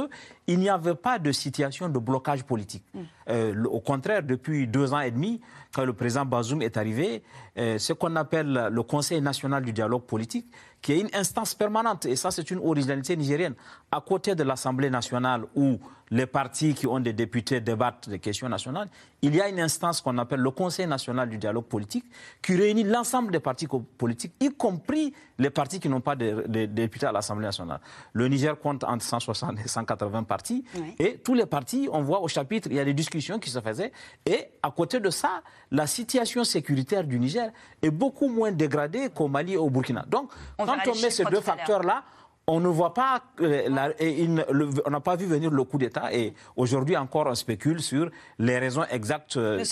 [0.49, 2.83] qu'il n'y avait pas de situation de blocage politique.
[2.95, 3.01] Mm.
[3.29, 5.43] Euh, au contraire, depuis deux ans et demi,
[5.75, 7.23] quand le président Bazoum est arrivé,
[7.59, 10.47] euh, ce qu'on appelle le Conseil national du dialogue politique,
[10.81, 13.55] qui est une instance permanente, et ça c'est une originalité nigérienne,
[13.93, 15.79] à côté de l'Assemblée nationale où
[16.11, 18.89] les partis qui ont des députés débattent des questions nationales,
[19.23, 22.05] il y a une instance qu'on appelle le Conseil national du dialogue politique
[22.43, 23.67] qui réunit l'ensemble des partis
[23.99, 27.81] politiques, y compris les partis qui n'ont pas de, députés à l'Assemblée nationale.
[28.13, 30.38] Le Niger compte entre 160 et 180 partis,
[30.99, 33.61] et tous les partis, on voit au chapitre, il y a des discussions qui se
[33.61, 33.93] faisaient,
[34.27, 37.51] et à côté de ça, la situation sécuritaire du Niger
[37.83, 40.05] est beaucoup moins dégradée qu'au Mali et au Burkina.
[40.09, 42.05] Donc, quand on met ces deux facteurs-là,
[42.49, 47.27] on ne voit pas, on n'a pas vu venir le coup d'État et aujourd'hui encore
[47.27, 49.65] on spécule sur les raisons exactes de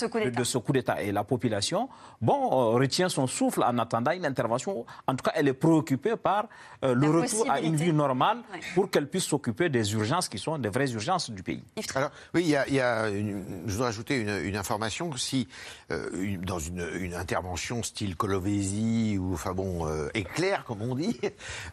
[0.43, 1.01] ce coup d'État.
[1.01, 1.89] Et la population,
[2.21, 4.85] bon, euh, retient son souffle en attendant une intervention.
[5.07, 6.47] En tout cas, elle est préoccupée par
[6.85, 8.37] euh, le retour à une vie normale
[8.75, 11.63] pour qu'elle puisse s'occuper des urgences qui sont des vraies urgences du pays.
[11.95, 15.15] Alors, oui, il y a, je voudrais ajouter une, information.
[15.17, 15.47] Si
[15.91, 21.19] euh, dans une, intervention style Colovesi ou enfin bon éclair comme on dit,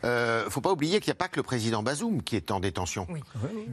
[0.02, 2.60] ne faut pas oublier qu'il n'y a pas que le président Bazoum qui est en
[2.60, 3.06] détention.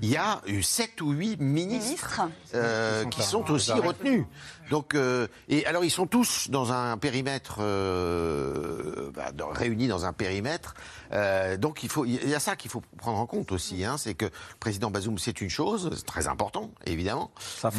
[0.02, 2.22] Il y a eu sept ou huit ministres,
[2.54, 4.26] euh, qui sont aussi retenus.
[4.70, 10.14] Donc, euh, et alors ils sont tous dans un périmètre euh, bah, réunis dans un
[10.14, 10.76] périmètre.
[11.14, 13.84] Euh, donc il faut, il y a ça qu'il faut prendre en compte aussi.
[13.84, 17.32] Hein, c'est que le président Bazoum, c'est une chose, c'est très important, évidemment.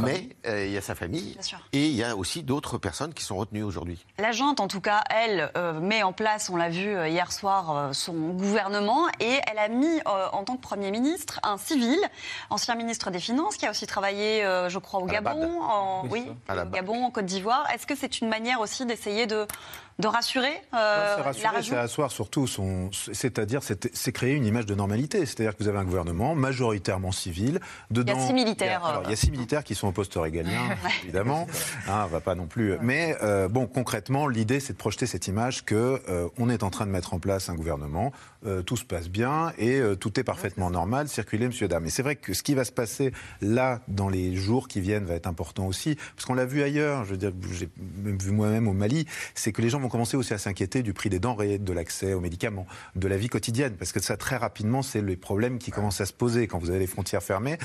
[0.02, 1.36] Mais euh, il y a sa famille
[1.72, 4.04] et il y a aussi d'autres personnes qui sont retenues aujourd'hui.
[4.18, 8.12] La junte, en tout cas, elle met en place, on l'a vu hier soir, son
[8.12, 11.98] gouvernement et elle a mis en tant que Premier ministre un civil,
[12.50, 16.70] ancien ministre des Finances, qui a aussi travaillé, je crois, au Gabon, en, oui, au
[16.70, 17.66] Gabon, en Côte d'Ivoire.
[17.74, 19.46] Est-ce que c'est une manière aussi d'essayer de
[19.98, 22.90] de rassurer euh, C'est asseoir surtout son.
[23.12, 25.24] C'est-à-dire, c'est créer une image de normalité.
[25.26, 27.60] C'est-à-dire que vous avez un gouvernement majoritairement civil.
[27.90, 28.84] Dedans, il y a six militaires.
[28.84, 31.46] alors, il y a six militaires qui sont au poste régalien, évidemment.
[31.88, 32.76] Hein, on va pas non plus.
[32.80, 36.70] Mais euh, bon, concrètement, l'idée, c'est de projeter cette image que euh, on est en
[36.70, 38.12] train de mettre en place un gouvernement,
[38.46, 41.08] euh, tout se passe bien et tout est parfaitement normal.
[41.08, 41.86] Circuler, monsieur, dame.
[41.86, 45.04] Et c'est vrai que ce qui va se passer là, dans les jours qui viennent,
[45.04, 47.04] va être important aussi, parce qu'on l'a vu ailleurs.
[47.04, 47.68] Je veux dire, j'ai
[48.02, 50.92] même vu moi-même au Mali, c'est que les gens vont commencer aussi à s'inquiéter du
[50.92, 54.36] prix des denrées, de l'accès aux médicaments, de la vie quotidienne, parce que ça, très
[54.36, 57.58] rapidement, c'est les problèmes qui commencent à se poser quand vous avez les frontières fermées.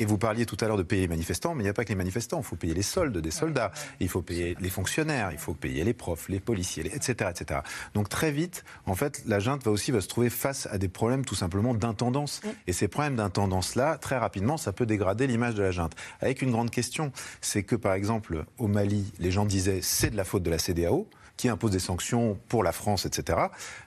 [0.00, 1.84] Et vous parliez tout à l'heure de payer les manifestants, mais il n'y a pas
[1.84, 2.38] que les manifestants.
[2.38, 5.84] Il faut payer les soldes des soldats, il faut payer les fonctionnaires, il faut payer
[5.84, 7.60] les profs, les policiers, etc., etc.
[7.94, 10.88] Donc très vite, en fait, la junte va aussi va se trouver face à des
[10.88, 12.40] problèmes tout simplement d'intendance.
[12.66, 15.92] Et ces problèmes d'intendance-là, très rapidement, ça peut dégrader l'image de la junte.
[16.20, 20.16] Avec une grande question, c'est que par exemple, au Mali, les gens disaient c'est de
[20.16, 23.38] la faute de la CDAO qui impose des sanctions pour la France, etc.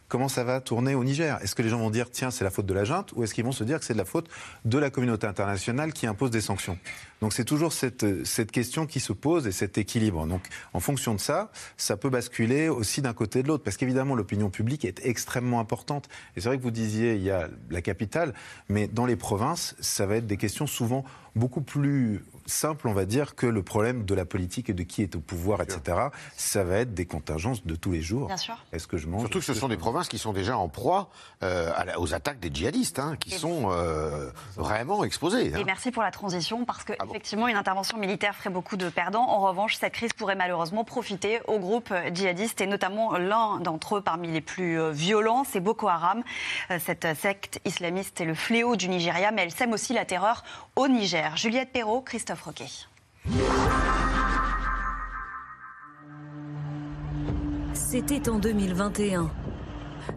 [0.08, 1.40] Comment ça va tourner au Niger?
[1.42, 3.34] Est-ce que les gens vont dire tiens c'est la faute de la junte ou est-ce
[3.34, 4.28] qu'ils vont se dire que c'est de la faute
[4.66, 6.78] de la communauté internationale qui impose des sanctions?
[7.26, 10.28] Donc c'est toujours cette, cette question qui se pose et cet équilibre.
[10.28, 13.78] Donc en fonction de ça, ça peut basculer aussi d'un côté et de l'autre parce
[13.78, 16.08] qu'évidemment l'opinion publique est extrêmement importante.
[16.36, 18.36] Et c'est vrai que vous disiez il y a la capitale,
[18.70, 21.04] mais dans les provinces, ça va être des questions souvent
[21.36, 25.02] beaucoup plus simple, on va dire, que le problème de la politique et de qui
[25.02, 26.08] est au pouvoir, etc.
[26.38, 28.28] Ça va être des contingences de tous les jours.
[28.28, 28.56] Bien sûr.
[28.72, 31.10] Est-ce que je mange Surtout que ce sont des provinces qui sont déjà en proie
[31.44, 35.54] euh, aux attaques des djihadistes, hein, qui sont euh, vraiment exposées.
[35.54, 35.60] Hein.
[35.60, 37.15] Et merci pour la transition, parce qu'effectivement, ah
[37.48, 39.28] une intervention militaire ferait beaucoup de perdants.
[39.28, 44.02] En revanche, cette crise pourrait malheureusement profiter aux groupes djihadistes, et notamment l'un d'entre eux
[44.02, 46.24] parmi les plus euh, violents, c'est Boko Haram.
[46.80, 50.44] Cette secte islamiste est le fléau du Nigeria, mais elle sème aussi la terreur
[50.76, 51.36] au Niger.
[51.38, 52.44] Juliette Perrault, Christophe
[57.74, 59.32] c'était en 2021.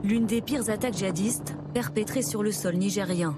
[0.02, 3.36] L'une des pires attaques djihadistes perpétrées sur le sol nigérien.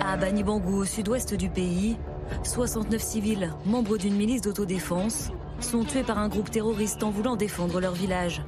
[0.00, 1.96] À Bangou, au sud-ouest du pays,
[2.42, 7.80] 69 civils, membres d'une milice d'autodéfense, sont tués par un groupe terroriste en voulant défendre
[7.80, 8.42] leur village.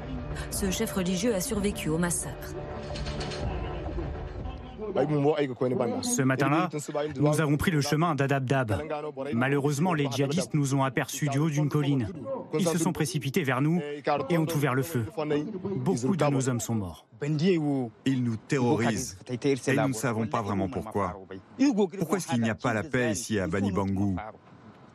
[0.50, 2.54] Ce chef religieux a survécu au massacre.
[6.02, 6.68] Ce matin-là,
[7.18, 8.82] nous avons pris le chemin d'Adabdab.
[9.32, 12.08] Malheureusement, les djihadistes nous ont aperçus du haut d'une colline.
[12.58, 13.80] Ils se sont précipités vers nous
[14.28, 15.04] et ont ouvert le feu.
[15.76, 17.06] Beaucoup de nos hommes sont morts.
[17.22, 21.20] Ils nous terrorisent et nous ne savons pas vraiment pourquoi.
[21.98, 24.16] Pourquoi est-ce qu'il n'y a pas la paix ici à Bani Bangou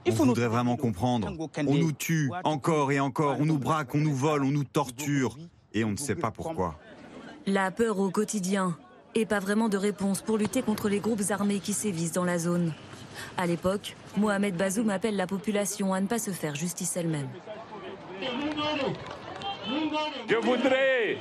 [0.08, 1.32] on voudrait vraiment comprendre.
[1.58, 5.38] On nous tue encore et encore, on nous braque, on nous vole, on nous torture
[5.74, 6.78] et on ne sait pas pourquoi.
[7.48, 8.78] La peur au quotidien,
[9.18, 12.38] et pas vraiment de réponse pour lutter contre les groupes armés qui sévissent dans la
[12.38, 12.74] zone.
[13.38, 17.30] À l'époque, Mohamed Bazoum appelle la population à ne pas se faire justice elle-même.
[20.28, 21.18] Je voudrais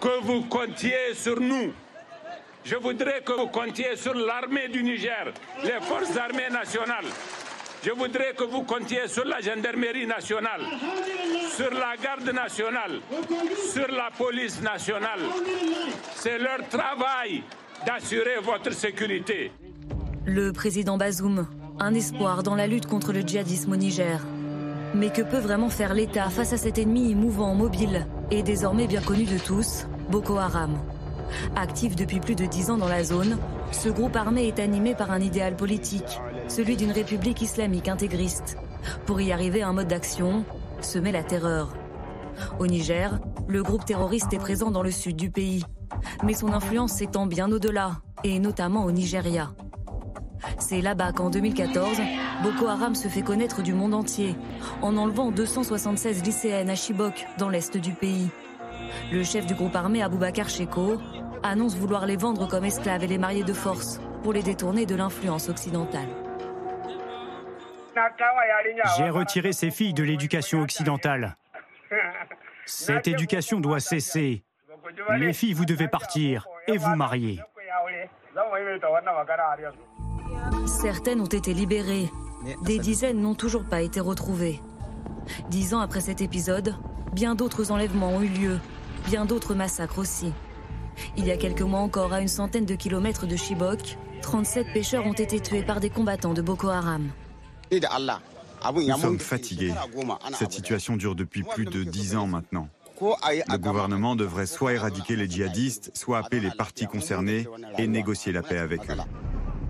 [0.00, 1.72] que vous comptiez sur nous.
[2.64, 5.32] Je voudrais que vous comptiez sur l'armée du Niger,
[5.64, 7.04] les forces armées nationales.
[7.84, 10.62] Je voudrais que vous comptiez sur la gendarmerie nationale,
[11.54, 12.92] sur la garde nationale,
[13.72, 15.20] sur la police nationale.
[16.14, 17.42] C'est leur travail
[17.86, 19.52] d'assurer votre sécurité.
[20.24, 21.46] Le président Bazoum,
[21.78, 24.18] un espoir dans la lutte contre le djihadisme au Niger.
[24.94, 29.02] Mais que peut vraiment faire l'État face à cet ennemi mouvant, mobile et désormais bien
[29.02, 30.78] connu de tous, Boko Haram?
[31.56, 33.36] Actif depuis plus de dix ans dans la zone,
[33.72, 38.56] ce groupe armé est animé par un idéal politique, celui d'une république islamique intégriste.
[39.06, 40.44] Pour y arriver, un mode d'action,
[40.80, 41.74] semer la terreur.
[42.58, 45.64] Au Niger, le groupe terroriste est présent dans le sud du pays,
[46.24, 49.50] mais son influence s'étend bien au-delà, et notamment au Nigeria.
[50.58, 51.98] C'est là-bas qu'en 2014,
[52.42, 54.36] Boko Haram se fait connaître du monde entier,
[54.82, 58.28] en enlevant 276 lycéennes à Chibok, dans l'est du pays.
[59.12, 60.98] Le chef du groupe armé Aboubakar Sheko
[61.42, 64.94] annonce vouloir les vendre comme esclaves et les marier de force pour les détourner de
[64.94, 66.23] l'influence occidentale.
[68.96, 71.36] J'ai retiré ces filles de l'éducation occidentale.
[72.66, 74.44] Cette éducation doit cesser.
[75.16, 77.40] Les filles, vous devez partir et vous marier.
[80.66, 82.10] Certaines ont été libérées.
[82.62, 84.60] Des dizaines n'ont toujours pas été retrouvées.
[85.48, 86.74] Dix ans après cet épisode,
[87.12, 88.58] bien d'autres enlèvements ont eu lieu
[89.06, 90.32] Bien d'autres massacres aussi.
[91.16, 95.06] Il y a quelques mois encore, à une centaine de kilomètres de Chibok, 37 pêcheurs
[95.06, 97.10] ont été tués par des combattants de Boko Haram.
[98.74, 99.72] Nous sommes fatigués.
[100.38, 102.68] Cette situation dure depuis plus de dix ans maintenant.
[103.00, 107.46] Le gouvernement devrait soit éradiquer les djihadistes, soit appeler les parties concernées
[107.78, 108.96] et négocier la paix avec eux.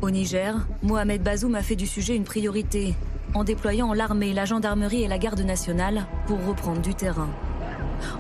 [0.03, 2.95] Au Niger, Mohamed Bazoum a fait du sujet une priorité,
[3.33, 7.31] en déployant l'armée, la gendarmerie et la garde nationale pour reprendre du terrain.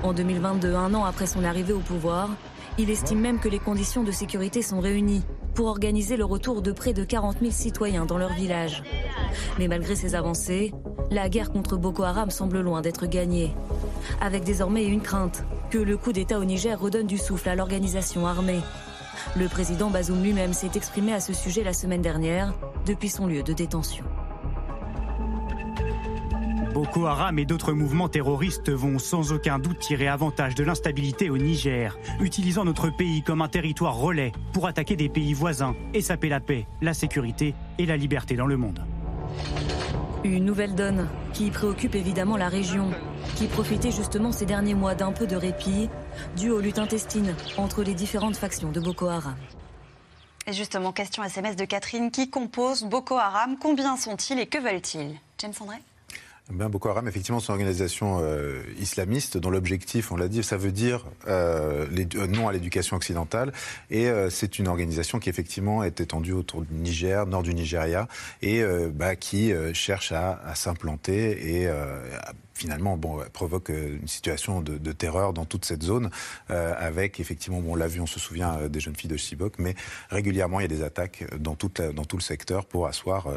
[0.02, 2.30] En 2022, un an après son arrivée au pouvoir,
[2.78, 5.22] il estime même que les conditions de sécurité sont réunies
[5.54, 8.82] pour organiser le retour de près de 40 000 citoyens dans leur village.
[9.58, 10.72] Mais malgré ces avancées,
[11.10, 13.54] la guerre contre Boko Haram semble loin d'être gagnée.
[14.20, 18.26] Avec désormais une crainte que le coup d'État au Niger redonne du souffle à l'organisation
[18.26, 18.60] armée.
[19.36, 22.52] Le président Bazoum lui-même s'est exprimé à ce sujet la semaine dernière
[22.86, 24.04] depuis son lieu de détention.
[26.74, 31.38] Boko Haram et d'autres mouvements terroristes vont sans aucun doute tirer avantage de l'instabilité au
[31.38, 36.28] Niger, utilisant notre pays comme un territoire relais pour attaquer des pays voisins et saper
[36.28, 38.84] la paix, la sécurité et la liberté dans le monde.
[40.24, 42.90] Une nouvelle donne qui préoccupe évidemment la région,
[43.36, 45.88] qui profitait justement ces derniers mois d'un peu de répit,
[46.36, 49.36] dû aux luttes intestines entre les différentes factions de Boko Haram.
[50.48, 55.14] Et justement, question SMS de Catherine, qui compose Boko Haram Combien sont-ils et que veulent-ils?
[55.38, 55.76] James André?
[56.52, 60.58] Ben, Boko Haram, effectivement, c'est une organisation euh, islamiste dont l'objectif, on l'a dit, ça
[60.58, 61.86] veut dire euh,
[62.16, 63.52] euh non à l'éducation occidentale.
[63.90, 68.08] Et c'est une organisation qui, effectivement, est étendue autour du Niger, nord du Nigeria,
[68.42, 71.68] et bah, qui cherche à, s'implanter et
[72.54, 72.98] finalement,
[73.32, 76.10] provoque une situation de, terreur dans toute cette zone,
[76.48, 79.74] avec effectivement, bon, on l'a vu, on se souvient des jeunes filles de Chibok, mais
[80.10, 81.70] régulièrement, il y a des attaques dans, tout
[82.16, 83.28] le secteur pour asseoir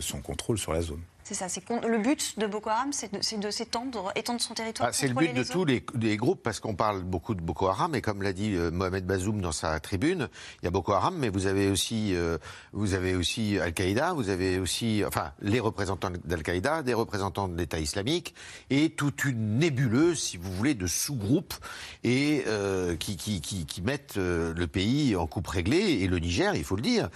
[0.00, 1.00] son contrôle sur la zone.
[1.30, 1.48] C'est ça.
[1.48, 4.88] C'est le but de Boko Haram, c'est de, s'étendre, étendre son territoire.
[4.88, 7.94] Ah, c'est le but de tous les, groupes, parce qu'on parle beaucoup de Boko Haram,
[7.94, 10.28] et comme l'a dit euh, Mohamed Bazoum dans sa tribune,
[10.60, 12.36] il y a Boko Haram, mais vous avez aussi, euh,
[12.72, 17.78] vous avez aussi Al-Qaïda, vous avez aussi, enfin, les représentants d'Al-Qaïda, des représentants de l'État
[17.78, 18.34] islamique,
[18.68, 21.54] et toute une nébuleuse, si vous voulez, de sous-groupes
[22.02, 26.00] et euh, qui, qui, qui, qui, mettent le pays en coupe réglée.
[26.00, 27.08] Et le Niger, il faut le dire,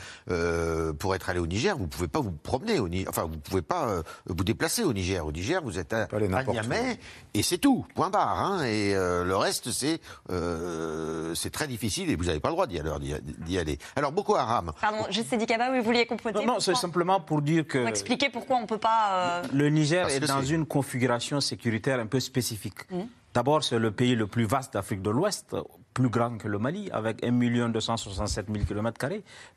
[1.00, 3.62] pour être allé au Niger, vous pouvez pas vous promener au Niger, enfin, vous pouvez
[3.62, 5.26] pas vous déplacer au Niger.
[5.26, 6.98] Au Niger, vous êtes à, à Niamey
[7.34, 8.38] et c'est tout, point barre.
[8.38, 10.00] Hein, et euh, le reste, c'est
[10.30, 13.78] euh, c'est très difficile et vous n'avez pas le droit d'y aller, aller.
[13.96, 14.72] Alors, Boko Haram.
[14.80, 17.78] Pardon, juste Kaba, vous vouliez compléter Non, c'est simplement pour dire que.
[17.78, 19.11] Pour expliquer pourquoi on ne peut pas.
[19.12, 22.90] Euh, le Niger est dans une configuration sécuritaire un peu spécifique.
[22.90, 23.02] Mmh.
[23.34, 25.57] D'abord, c'est le pays le plus vaste d'Afrique de l'Ouest,
[25.95, 29.07] plus grand que le Mali, avec 1 267 000 km.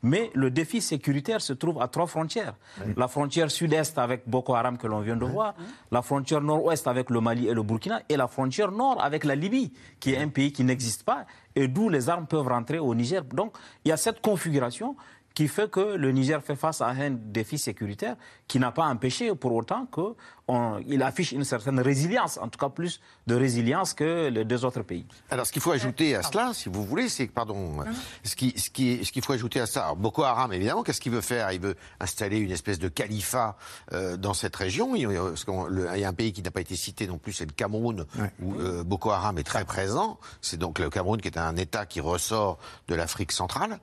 [0.02, 2.54] Mais le défi sécuritaire se trouve à trois frontières.
[2.96, 5.54] La frontière sud-est avec Boko Haram que l'on vient de voir,
[5.90, 9.34] la frontière nord-ouest avec le Mali et le Burkina, et la frontière nord avec la
[9.34, 11.26] Libye, qui est un pays qui n'existe pas,
[11.56, 13.24] et d'où les armes peuvent rentrer au Niger.
[13.24, 14.94] Donc, il y a cette configuration
[15.34, 18.16] qui fait que le Niger fait face à un défi sécuritaire
[18.48, 23.00] qui n'a pas empêché pour autant qu'il affiche une certaine résilience, en tout cas plus
[23.26, 25.06] de résilience que les deux autres pays.
[25.30, 27.84] Alors ce qu'il faut ajouter à cela, si vous voulez, c'est que, pardon,
[28.24, 31.00] ce qu'il ce qui, ce qu'il faut ajouter à ça, alors Boko Haram évidemment, qu'est-ce
[31.00, 31.52] qu'il veut faire?
[31.52, 33.56] Il veut installer une espèce de califat
[33.92, 34.96] euh, dans cette région.
[34.96, 38.06] Il y, a, un pays qui n'a pas été cité non plus, c'est le Cameroun,
[38.42, 40.18] où euh, Boko Haram est très présent.
[40.40, 42.58] C'est donc le Cameroun qui est un État qui ressort
[42.88, 43.78] de l'Afrique centrale.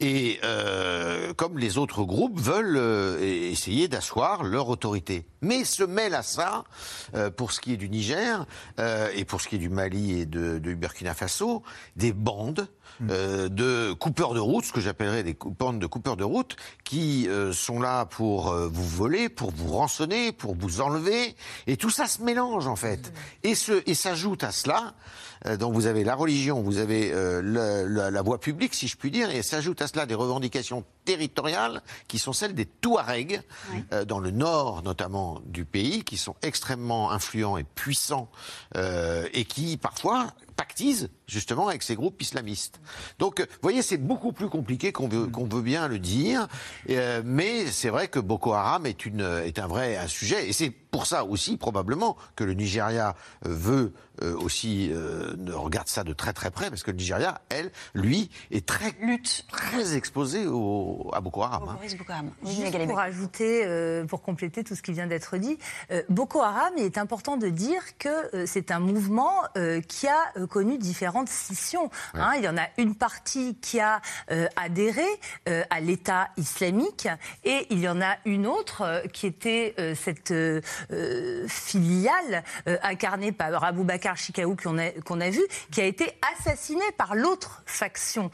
[0.00, 0.89] Et euh,
[1.36, 5.24] comme les autres groupes veulent essayer d'asseoir leur autorité.
[5.42, 6.64] Mais se mêle à ça,
[7.14, 8.46] euh, pour ce qui est du Niger
[8.78, 11.62] euh, et pour ce qui est du Mali et de, de Burkina Faso,
[11.96, 12.68] des bandes
[13.08, 17.28] euh, de coupeurs de route, ce que j'appellerais des bandes de coupeurs de route, qui
[17.28, 21.34] euh, sont là pour euh, vous voler, pour vous rançonner, pour vous enlever,
[21.66, 23.12] et tout ça se mélange en fait.
[23.42, 24.94] Et, ce, et s'ajoute à cela,
[25.58, 29.30] donc vous avez la religion, vous avez la, la, voie publique, si je puis dire,
[29.30, 33.40] et s'ajoute à cela des revendications territoriales qui sont celles des Touaregs,
[34.06, 38.28] dans le nord notamment du pays, qui sont extrêmement influents et puissants,
[38.76, 40.26] et qui parfois
[40.60, 42.80] pactisent justement avec ces groupes islamistes.
[43.18, 46.48] Donc, vous voyez, c'est beaucoup plus compliqué qu'on veut, qu'on veut bien le dire,
[46.90, 50.52] euh, mais c'est vrai que Boko Haram est, une, est un vrai un sujet, et
[50.52, 53.14] c'est pour ça aussi probablement que le Nigeria
[53.46, 57.40] euh, veut euh, aussi euh, regarde ça de très très près parce que le Nigeria,
[57.48, 61.68] elle, lui, est très lutte, très exposé au, à Boko Haram.
[61.70, 61.78] Hein.
[62.44, 65.58] Juste pour ajouter, pour compléter tout ce qui vient d'être dit,
[66.08, 69.32] Boko Haram, il est important de dire que c'est un mouvement
[69.88, 71.90] qui a connu différentes scissions.
[72.14, 72.32] Hein.
[72.36, 74.00] il y en a une partie qui a
[74.56, 75.06] adhéré
[75.46, 77.08] à l'État islamique
[77.44, 80.32] et il y en a une autre qui était cette
[81.46, 82.42] filiale
[82.82, 87.14] incarnée par Abou Bakr Chikaou qu'on a, qu'on a vu, qui a été assassinée par
[87.14, 88.30] l'autre faction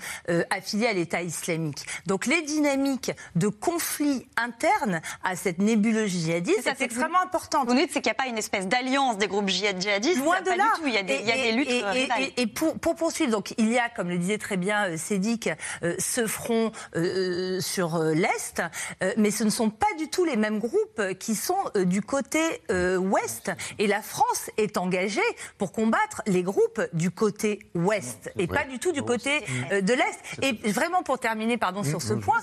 [0.50, 1.86] affiliée à l'État islamique.
[2.06, 7.64] Donc les dynamiques de conflit interne à cette nébuleuse djihadiste, c'est extrêmement important.
[7.64, 10.18] Vous dites c'est qu'il n'y a pas une espèce d'alliance des groupes djihadistes.
[10.18, 10.72] Loin de là.
[10.84, 11.70] Il y a des, il y a des luttes.
[11.70, 14.96] Et, et, pour, pour, poursuivre, donc il y a, comme le disait très bien euh,
[14.96, 15.50] Sédic,
[15.82, 18.62] euh, ce front euh, sur l'est,
[19.16, 22.35] mais ce ne sont pas du tout les mêmes groupes qui sont du côté
[22.98, 23.50] ouest.
[23.78, 25.20] Et la France est engagée
[25.58, 30.18] pour combattre les groupes du côté ouest et pas du tout du côté de l'est.
[30.42, 32.40] Et vraiment pour terminer, pardon, sur ce point,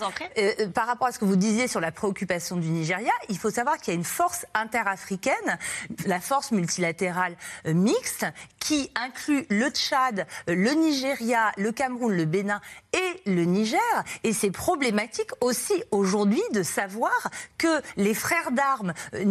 [0.74, 3.78] par rapport à ce que vous disiez sur la préoccupation du Nigeria, il faut savoir
[3.78, 5.58] qu'il y a une force interafricaine,
[6.06, 7.36] la force multilatérale
[7.66, 8.26] euh, mixte,
[8.60, 12.62] qui inclut le Tchad, euh, le Nigeria, le Cameroun, le Bénin
[12.94, 13.80] et le Niger.
[14.24, 19.24] Et c'est problématique aussi aujourd'hui de savoir que les frères d'armes euh,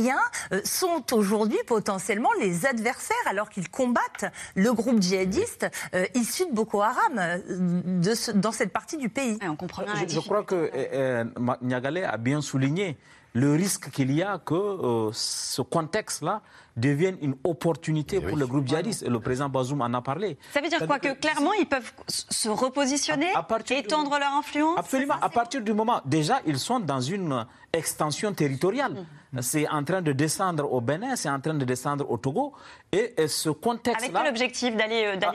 [0.00, 5.66] nigériens sont aujourd'hui potentiellement les adversaires alors qu'ils combattent le groupe djihadiste
[6.14, 9.38] issu de Boko Haram de dans cette partie du pays.
[9.42, 10.70] on comprend je, je, crois que
[11.62, 12.96] Niagalé a bien souligné
[13.34, 16.42] le risque qu'il y a que euh, ce contexte-là
[16.76, 19.02] devienne une opportunité eh pour le groupe djihadiste.
[19.02, 20.38] Et le président Bazoum en a parlé.
[20.52, 23.32] Ça veut dire quoi que, clairement, ils peuvent se repositionner,
[23.70, 25.14] étendre leur influence Absolument.
[25.20, 28.92] À partir du moment, déjà, ils sont dans une extension territoriale.
[28.92, 29.40] Mm.
[29.42, 32.52] C'est en train de descendre au Bénin, c'est en train de descendre au Togo.
[32.90, 34.08] Et, ce contexte-là.
[34.08, 35.32] Avec quel objectif d'aller euh, ah,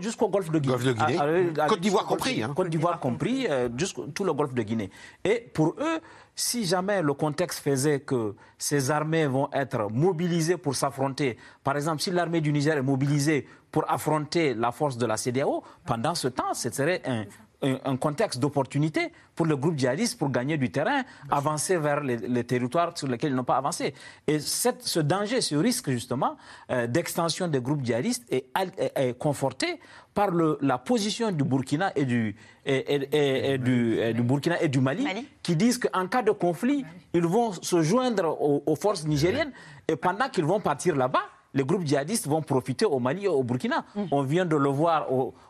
[0.00, 1.18] jusqu'au golfe de Guinée.
[1.58, 2.42] Ah, Côte d'Ivoire compris.
[2.42, 2.52] Hein.
[2.54, 4.90] Côte d'Ivoire compris, euh, jusqu'au tout le golfe de Guinée.
[5.24, 6.00] Et pour eux,
[6.36, 12.02] si jamais le contexte faisait que ces armées vont être mobilisées pour s'affronter, par exemple,
[12.02, 16.28] si l'armée du Niger est mobilisée pour affronter la force de la CDAO, pendant ce
[16.28, 17.24] temps, ce serait un,
[17.62, 22.96] un, contexte d'opportunité pour le groupe djihadiste pour gagner du terrain, avancer vers les, territoires
[22.96, 23.94] sur lesquels ils n'ont pas avancé.
[24.26, 26.36] Et cette, ce danger, ce risque justement
[26.70, 28.46] euh, d'extension des groupes djihadistes est,
[28.78, 29.80] est, conforté
[30.14, 35.06] par le, la position du Burkina et du, et, du, du, Burkina et du Mali,
[35.42, 39.52] qui disent qu'en cas de conflit, ils vont se joindre aux, aux forces nigériennes
[39.88, 41.22] et pendant qu'ils vont partir là-bas,
[41.56, 43.84] les groupes djihadistes vont profiter au Mali et au Burkina.
[43.94, 44.02] Mm.
[44.12, 45.06] On vient de le voir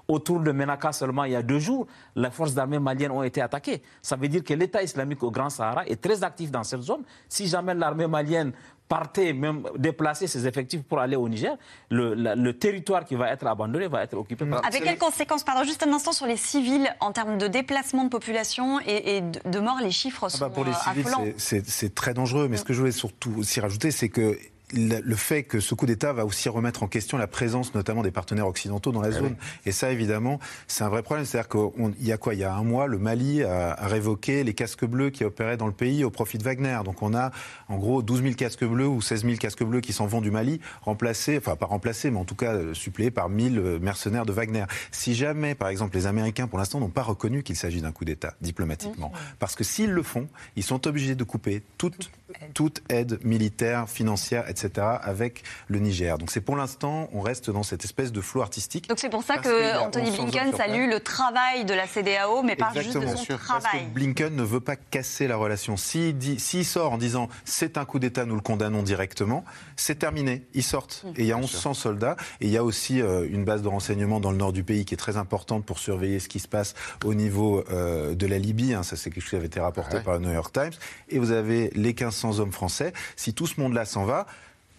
[0.06, 1.86] autour de Menaka seulement il y a deux jours.
[2.14, 3.82] Les forces d'armée maliennes ont été attaquées.
[4.00, 7.02] Ça veut dire que l'État islamique au Grand Sahara est très actif dans cette zone.
[7.28, 8.52] Si jamais l'armée malienne
[8.88, 11.56] partait, même déplacer ses effectifs pour aller au Niger,
[11.90, 14.64] le, territoire qui va être abandonné va être occupé par...
[14.64, 18.10] Avec quelles conséquences, pardon, juste un instant sur les civils en termes de déplacement de
[18.10, 22.14] population et, de morts, les chiffres ah bah, sont Pour les euh, civils, c'est très
[22.14, 24.38] dangereux, mais ce que je voulais surtout aussi rajouter, c'est que
[24.72, 28.10] le fait que ce coup d'État va aussi remettre en question la présence notamment des
[28.10, 29.36] partenaires occidentaux dans la eh zone.
[29.64, 31.24] Et ça, évidemment, c'est un vrai problème.
[31.24, 32.34] C'est-à-dire qu'il y a quoi?
[32.34, 35.66] Il y a un mois, le Mali a, révoqué les casques bleus qui opéraient dans
[35.66, 36.80] le pays au profit de Wagner.
[36.84, 37.30] Donc on a
[37.68, 40.30] en gros 12 000 casques bleus ou 16 000 casques bleus qui s'en vont du
[40.30, 44.26] Mali, remplacés, enfin pas remplacés, mais en tout cas euh, suppléés par 1000 euh, mercenaires
[44.26, 44.64] de Wagner.
[44.90, 48.04] Si jamais, par exemple, les Américains, pour l'instant, n'ont pas reconnu qu'il s'agit d'un coup
[48.04, 49.34] d'État, diplomatiquement, mmh.
[49.38, 52.10] parce que s'ils le font, ils sont obligés de couper toute,
[52.54, 56.18] toute aide militaire, financière, etc avec le Niger.
[56.18, 58.88] Donc c'est pour l'instant, on reste dans cette espèce de flot artistique.
[58.88, 62.72] Donc c'est pour ça que Anthony Blinken salue le travail de la CDAO, mais pas
[62.74, 63.62] juste de son sûr, travail.
[63.62, 65.76] Parce que Blinken ne veut pas casser la relation.
[65.76, 69.44] S'il sort en disant c'est un coup d'État, nous le condamnons directement,
[69.76, 70.44] c'est terminé.
[70.54, 71.04] Ils sortent.
[71.04, 71.08] Mmh.
[71.16, 72.16] Et il y a 1100 soldats.
[72.40, 74.84] Et il y a aussi euh, une base de renseignement dans le nord du pays
[74.84, 78.38] qui est très importante pour surveiller ce qui se passe au niveau euh, de la
[78.38, 78.74] Libye.
[78.74, 78.82] Hein.
[78.82, 80.72] Ça, c'est quelque chose qui avait été rapporté par le New York Times.
[81.08, 82.92] Et vous avez les 1500 hommes français.
[83.16, 84.26] Si tout ce monde-là s'en va,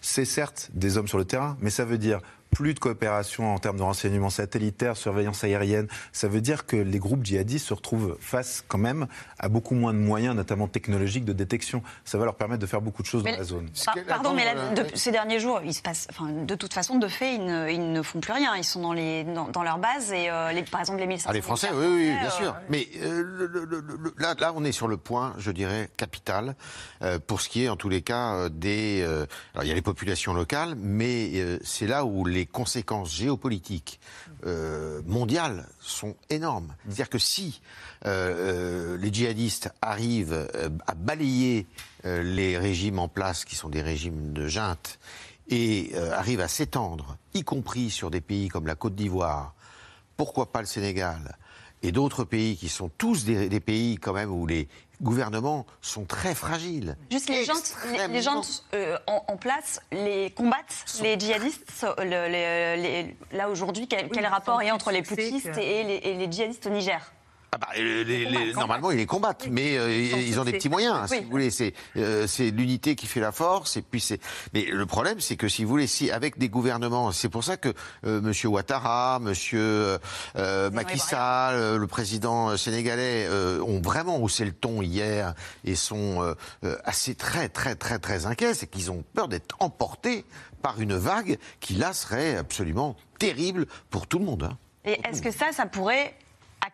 [0.00, 2.20] c'est certes des hommes sur le terrain, mais ça veut dire
[2.50, 5.86] plus de coopération en termes de renseignement satellitaire, surveillance aérienne.
[6.12, 9.06] Ça veut dire que les groupes djihadistes se retrouvent face quand même
[9.38, 11.82] à beaucoup moins de moyens, notamment technologiques, de détection.
[12.04, 13.70] Ça va leur permettre de faire beaucoup de choses dans la zone.
[14.06, 14.44] pardon, mais
[14.94, 18.20] ces derniers jours, il se passe, enfin, de toute façon, de fait, ils ne, font
[18.20, 18.56] plus rien.
[18.56, 21.32] Ils sont dans, les, dans, leur base et, euh, les, par exemple, les 1500 ah,
[21.32, 22.50] les Français, oui, oui, bien sûr.
[22.50, 26.54] Euh, mais euh, là, là, on est sur le point, je dirais, capital,
[27.26, 29.02] pour ce qui est, en tous les cas, des...
[29.02, 31.30] alors, il y a les populations locales, mais
[31.62, 34.00] c'est là où les conséquences géopolitiques
[34.46, 36.74] euh, mondiales sont énormes.
[36.84, 37.60] C'est-à-dire que si
[38.06, 40.48] euh, euh, les djihadistes arrivent
[40.86, 41.66] à balayer
[42.04, 44.98] les régimes en place, qui sont des régimes de junte,
[45.48, 49.54] et arrivent à s'étendre, y compris sur des pays comme la Côte d'Ivoire,
[50.16, 51.36] pourquoi pas le Sénégal,
[51.82, 54.68] et d'autres pays qui sont tous des, pays quand même où les
[55.00, 56.96] gouvernements sont très fragiles.
[57.10, 57.54] Juste les gens,
[58.10, 58.42] les, gens
[58.74, 61.86] euh, en, place les combattent, les djihadistes.
[63.32, 67.12] là aujourd'hui, quel, rapport est entre les putschistes et les djihadistes au Niger?
[67.50, 67.68] Ah bah,
[68.54, 71.08] normalement, ils les combattent, mais euh, ils ont des petits moyens.
[71.08, 73.78] Si vous voulez, c'est euh, c'est l'unité qui fait la force.
[73.78, 74.20] Et puis c'est.
[74.52, 77.56] Mais le problème, c'est que si vous voulez, si avec des gouvernements, c'est pour ça
[77.56, 77.72] que
[78.04, 79.98] euh, Monsieur Ouattara, Monsieur
[80.34, 83.28] Macky Sall, le président sénégalais
[83.60, 85.34] ont vraiment haussé le ton hier
[85.64, 86.34] et sont
[86.84, 90.24] assez très très très très inquiets, c'est qu'ils ont peur d'être emportés
[90.62, 94.42] par une vague qui là serait absolument terrible pour tout le monde.
[94.44, 94.58] Hein.
[94.84, 96.14] Et est-ce que ça, ça pourrait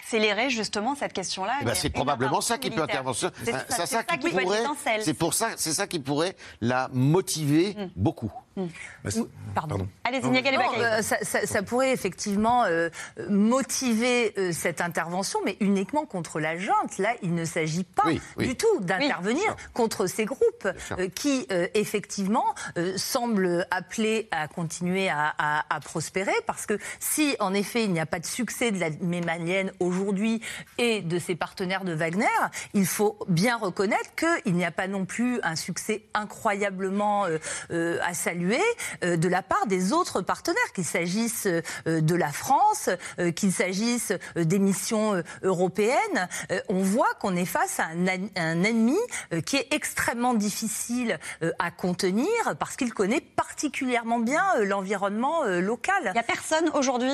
[0.05, 1.55] accélérer justement cette question-là.
[1.63, 3.15] Eh ben, c'est probablement ça qui peut intervenir.
[3.15, 4.65] C'est ça, qui, pourrait.
[5.01, 7.91] C'est pour ça, c'est ça qui pourrait la motiver mm.
[7.97, 8.33] beaucoup.
[8.57, 8.67] Mm.
[9.05, 9.11] Bah,
[9.55, 9.89] pardon.
[10.05, 12.89] Allez-y, euh, ça, ça, pourrait effectivement euh,
[13.29, 16.99] motiver euh, cette intervention, mais uniquement contre la junte.
[16.99, 18.05] Là, il ne s'agit pas
[18.39, 20.69] du tout d'intervenir contre ces groupes
[21.15, 22.55] qui, effectivement,
[22.97, 26.33] semblent appelés à continuer à, à, prospérer.
[26.47, 28.91] Parce que si, en effet, il n'y a pas de succès de la
[29.25, 30.41] malienne aujourd'hui
[30.79, 32.27] et de ses partenaires de Wagner,
[32.73, 37.27] il faut bien reconnaître qu'il n'y a pas non plus un succès incroyablement
[37.71, 38.44] à saluer
[39.03, 43.53] euh, de la part des autres partenaires, qu'il s'agisse euh, de la France, euh, qu'il
[43.53, 46.29] s'agisse des missions européennes.
[46.69, 48.99] on voit qu'on est face à un, un ennemi
[49.47, 51.19] qui est extrêmement difficile
[51.59, 52.29] à contenir
[52.59, 55.95] parce qu'il connaît particulièrement bien l'environnement local.
[56.07, 57.13] Il n'y a personne aujourd'hui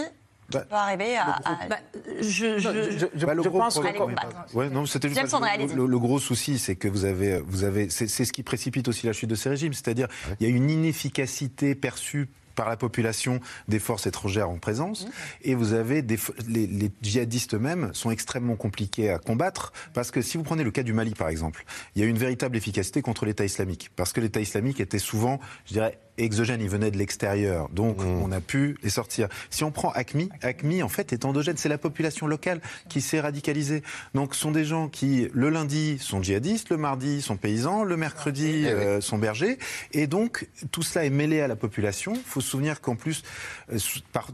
[0.53, 1.40] bah, arriver à.
[1.68, 1.76] Bah,
[2.20, 4.57] je, je, je, bah, pense que.
[4.57, 5.36] Ouais, non, c'était juste
[5.76, 9.07] le, le, gros souci, c'est que vous avez, vous avez, c'est ce qui précipite aussi
[9.07, 10.09] la chute de ces régimes, c'est-à-dire
[10.40, 15.07] il y a une inefficacité perçue par la population des forces étrangères en présence.
[15.07, 15.11] Mmh.
[15.42, 20.22] Et vous avez des, les, les djihadistes eux-mêmes sont extrêmement compliqués à combattre parce que
[20.22, 23.03] si vous prenez le cas du Mali par exemple, il y a une véritable efficacité
[23.03, 26.98] contre l'État islamique parce que l'État islamique était souvent, je dirais, exogène, il venait de
[26.98, 27.68] l'extérieur.
[27.70, 28.22] Donc mmh.
[28.22, 29.28] on a pu les sortir.
[29.51, 33.20] Si on prend ACMI, ACMI en fait est endogène, c'est la population locale qui s'est
[33.20, 33.82] radicalisée.
[34.14, 37.96] Donc ce sont des gens qui le lundi sont djihadistes, le mardi sont paysans, le
[37.96, 39.59] mercredi eh euh, sont bergers.
[39.92, 42.14] Et donc tout cela est mêlé à la population.
[42.24, 43.22] Faut souvenir qu'en plus,
[43.72, 43.78] euh,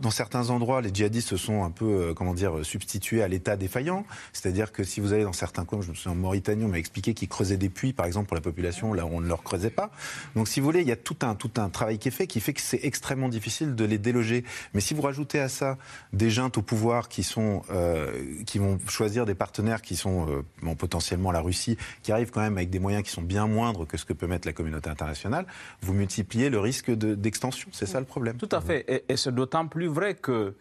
[0.01, 3.57] dans certains endroits, les djihadistes se sont un peu, euh, comment dire, substitués à l'État
[3.57, 4.05] défaillant.
[4.33, 6.79] C'est-à-dire que si vous allez dans certains coins, je me souviens en Mauritanie, on m'a
[6.79, 9.43] expliqué qu'ils creusaient des puits, par exemple, pour la population, là où on ne leur
[9.43, 9.91] creusait pas.
[10.35, 12.27] Donc si vous voulez, il y a tout un, tout un travail qui est fait
[12.27, 14.45] qui fait que c'est extrêmement difficile de les déloger.
[14.75, 15.79] Mais si vous rajoutez à ça
[16.13, 18.11] des juntes au pouvoir qui, sont, euh,
[18.47, 22.57] qui vont choisir des partenaires qui sont euh, potentiellement la Russie, qui arrivent quand même
[22.57, 25.47] avec des moyens qui sont bien moindres que ce que peut mettre la communauté internationale,
[25.83, 27.69] vous multipliez le risque d'extension.
[27.73, 27.96] c'est ça?
[28.01, 28.37] Le problème.
[28.37, 28.85] Tout à fait.
[28.89, 30.55] Et, et c'est d'autant plus vrai que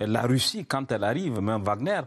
[0.00, 2.00] la Russie, quand elle arrive, même Wagner,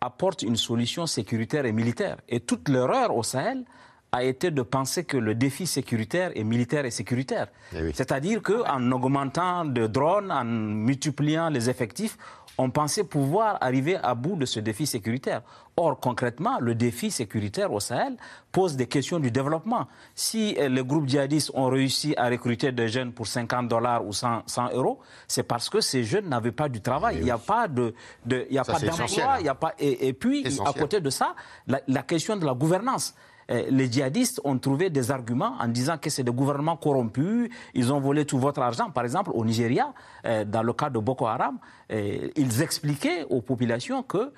[0.00, 2.18] apporte une solution sécuritaire et militaire.
[2.28, 3.64] Et toute l'erreur au Sahel,
[4.12, 7.48] a été de penser que le défi sécuritaire est militaire et sécuritaire.
[7.74, 12.16] Eh C'est-à-dire qu'en augmentant de drones, en multipliant les effectifs,
[12.56, 15.42] on pensait pouvoir arriver à bout de ce défi sécuritaire.
[15.78, 18.16] Or, concrètement, le défi sécuritaire au Sahel
[18.50, 19.88] pose des questions du développement.
[20.14, 24.14] Si euh, les groupes djihadistes ont réussi à recruter des jeunes pour 50 dollars ou
[24.14, 27.16] 100, euros, c'est parce que ces jeunes n'avaient pas du travail.
[27.18, 27.92] Il n'y a pas de,
[28.30, 29.74] il y a pas d'emploi, il y a pas.
[29.78, 31.34] Et, puis, à côté de ça,
[31.66, 33.14] la question de la gouvernance.
[33.48, 37.92] Eh, les djihadistes ont trouvé des arguments en disant que c'est des gouvernements corrompus, ils
[37.92, 38.90] ont volé tout votre argent.
[38.90, 39.92] Par exemple, au Nigeria,
[40.24, 41.58] eh, dans le cas de Boko Haram,
[41.88, 44.32] ils expliquaient aux populations que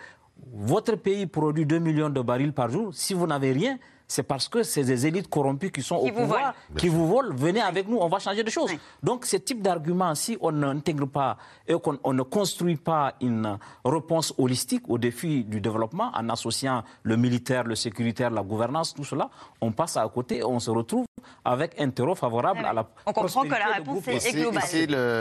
[0.53, 2.95] votre pays produit 2 millions de barils par jour.
[2.95, 3.79] Si vous n'avez rien,
[4.09, 7.35] c'est parce que c'est des élites corrompues qui sont au pouvoir, qui vous volent.
[7.35, 8.71] Venez avec nous, on va changer de choses.
[9.03, 11.37] Donc, ce type d'argument, si on n'intègre pas
[11.67, 17.17] et qu'on ne construit pas une réponse holistique aux défis du développement en associant le
[17.19, 19.29] militaire, le sécuritaire, la gouvernance, tout cela,
[19.61, 21.05] on passe à côté et on se retrouve
[21.45, 24.63] avec un terreau favorable à la On comprend que la réponse est, globale.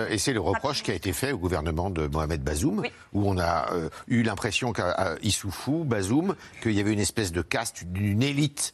[0.09, 3.37] Et c'est le, reproche qui a été fait au gouvernement de Mohamed Bazoum, où on
[3.37, 8.23] a euh, eu l'impression qu'à Issoufou, Bazoum, qu'il y avait une espèce de caste, d'une
[8.23, 8.73] élite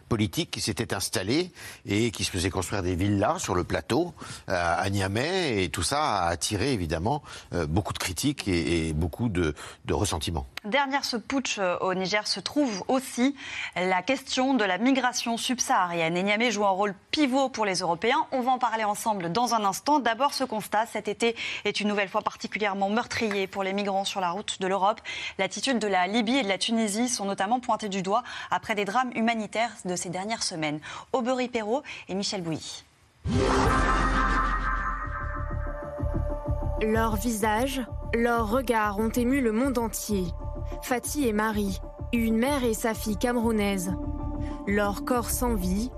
[0.11, 1.53] politique qui s'était installée
[1.85, 4.13] et qui se faisait construire des villas sur le plateau
[4.47, 9.55] à Niamey et tout ça a attiré évidemment euh, beaucoup de critiques et, beaucoup de,
[9.85, 10.47] de ressentiments.
[10.65, 13.35] Derrière ce putsch euh, au Niger se trouve aussi
[13.75, 16.17] la question de la migration subsaharienne.
[16.17, 18.27] Et Niamey joue un rôle pivot pour les Européens.
[18.33, 19.99] On va en parler ensemble dans un instant.
[19.99, 21.35] D'abord, ce constat, cet été
[21.65, 25.01] est une nouvelle fois particulièrement meurtrier pour les migrants sur la route de l'Europe.
[25.39, 28.85] L'attitude de la Libye et de la Tunisie sont notamment pointées du doigt après des
[28.85, 30.79] drames humanitaires de ces dernières semaines.
[31.13, 32.83] Aubery Perrault et Michel Bouilly.
[36.81, 37.81] Leur visage
[38.13, 40.25] Leurs regards ont ému le monde entier.
[40.81, 41.79] Fatih et Marie,
[42.11, 43.93] une mère et sa fille camerounaise.
[44.67, 45.91] Leurs corps sans vie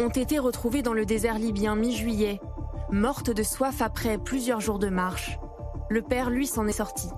[0.00, 2.40] ont été retrouvés dans le désert libyen mi-juillet,
[2.90, 5.38] mortes de soif après plusieurs jours de marche.
[5.90, 7.08] Le père, lui, s'en est sorti.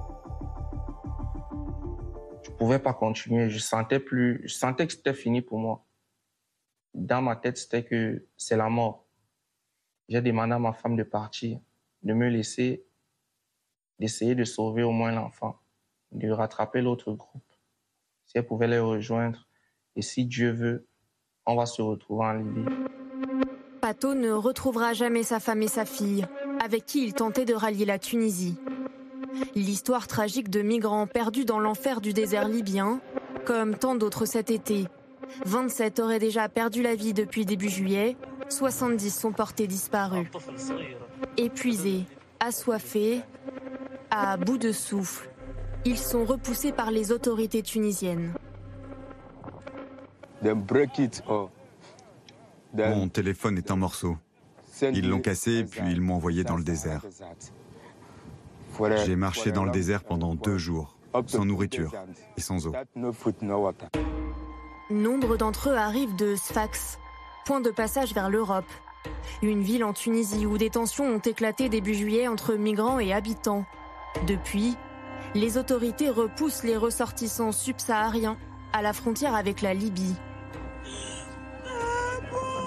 [2.42, 5.84] Je ne pouvais pas continuer, je sentais plus, je sentais que c'était fini pour moi.
[6.94, 9.06] Dans ma tête, c'était que c'est la mort.
[10.08, 11.58] J'ai demandé à ma femme de partir,
[12.02, 12.84] de me laisser,
[13.98, 15.58] d'essayer de sauver au moins l'enfant,
[16.10, 17.42] de rattraper l'autre groupe.
[18.26, 19.48] Si elle pouvait les rejoindre,
[19.96, 20.86] et si Dieu veut,
[21.46, 22.64] on va se retrouver en Libye.
[23.80, 26.26] Pato ne retrouvera jamais sa femme et sa fille,
[26.62, 28.56] avec qui il tentait de rallier la Tunisie.
[29.54, 33.00] L'histoire tragique de migrants perdus dans l'enfer du désert libyen,
[33.44, 34.86] comme tant d'autres cet été.
[35.44, 38.16] 27 auraient déjà perdu la vie depuis début juillet,
[38.48, 40.28] 70 sont portés disparus.
[41.36, 42.04] Épuisés,
[42.40, 43.20] assoiffés,
[44.10, 45.30] à bout de souffle,
[45.84, 48.34] ils sont repoussés par les autorités tunisiennes.
[52.74, 54.16] Mon téléphone est en morceaux.
[54.82, 57.04] Ils l'ont cassé puis ils m'ont envoyé dans le désert.
[59.04, 61.92] J'ai marché dans le désert pendant deux jours, sans nourriture
[62.36, 62.72] et sans eau.
[64.92, 66.98] Nombre d'entre eux arrivent de Sfax,
[67.46, 68.70] point de passage vers l'Europe.
[69.40, 73.64] Une ville en Tunisie où des tensions ont éclaté début juillet entre migrants et habitants.
[74.26, 74.76] Depuis,
[75.34, 78.36] les autorités repoussent les ressortissants subsahariens
[78.74, 80.14] à la frontière avec la Libye.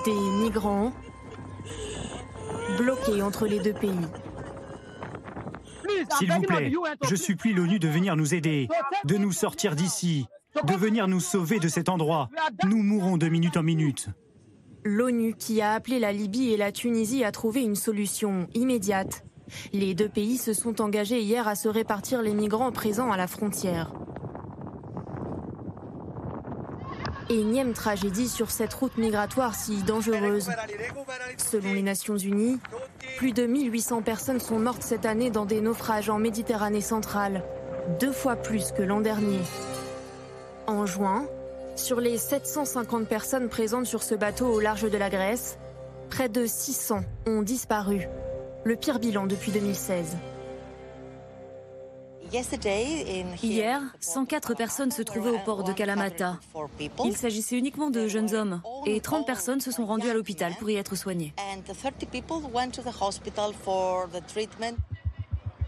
[0.06, 0.12] Des
[0.42, 0.94] migrants
[2.80, 4.08] bloqués entre les deux pays.
[6.18, 6.74] S'il vous plaît,
[7.08, 8.68] je supplie l'ONU de venir nous aider,
[9.06, 10.26] de nous sortir d'ici,
[10.64, 12.30] de venir nous sauver de cet endroit.
[12.66, 14.08] Nous mourrons de minute en minute.
[14.84, 19.26] L'ONU qui a appelé la Libye et la Tunisie à trouver une solution immédiate.
[19.74, 23.28] Les deux pays se sont engagés hier à se répartir les migrants présents à la
[23.28, 23.94] frontière.
[27.30, 30.52] Énième tragédie sur cette route migratoire si dangereuse.
[31.38, 32.60] Selon les Nations Unies,
[33.18, 37.44] plus de 1800 personnes sont mortes cette année dans des naufrages en Méditerranée centrale,
[38.00, 39.40] deux fois plus que l'an dernier.
[40.68, 41.28] En juin,
[41.76, 45.60] sur les 750 personnes présentes sur ce bateau au large de la Grèce,
[46.10, 48.08] près de 600 ont disparu.
[48.64, 50.18] Le pire bilan depuis 2016.
[53.44, 56.40] Hier, 104 personnes se trouvaient au port de Kalamata.
[57.06, 60.70] Il s'agissait uniquement de jeunes hommes et 30 personnes se sont rendues à l'hôpital pour
[60.72, 61.36] y être soignées.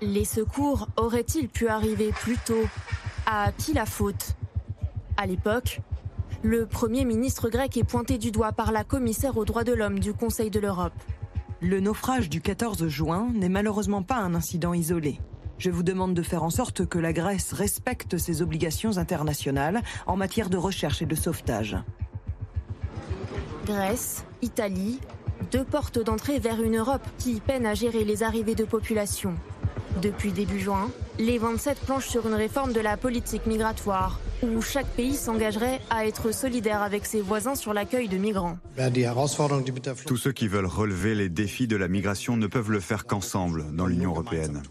[0.01, 2.65] Les secours auraient-ils pu arriver plus tôt?
[3.27, 4.35] À qui la faute?
[5.19, 5.81] À l'époque,
[6.43, 9.97] le Premier ministre grec est pointé du doigt par la commissaire aux droits de l'homme
[9.97, 10.93] du Conseil de l'Europe.
[11.59, 15.19] Le naufrage du 14 juin n'est malheureusement pas un incident isolé.
[15.57, 20.15] Je vous demande de faire en sorte que la Grèce respecte ses obligations internationales en
[20.15, 21.77] matière de recherche et de sauvetage.
[23.65, 24.99] Grèce, Italie,
[25.51, 29.33] deux portes d'entrée vers une Europe qui peine à gérer les arrivées de population.
[29.99, 34.87] Depuis début juin, les 27 planchent sur une réforme de la politique migratoire, où chaque
[34.87, 38.57] pays s'engagerait à être solidaire avec ses voisins sur l'accueil de migrants.
[40.05, 43.65] Tous ceux qui veulent relever les défis de la migration ne peuvent le faire qu'ensemble
[43.75, 44.61] dans l'Union européenne.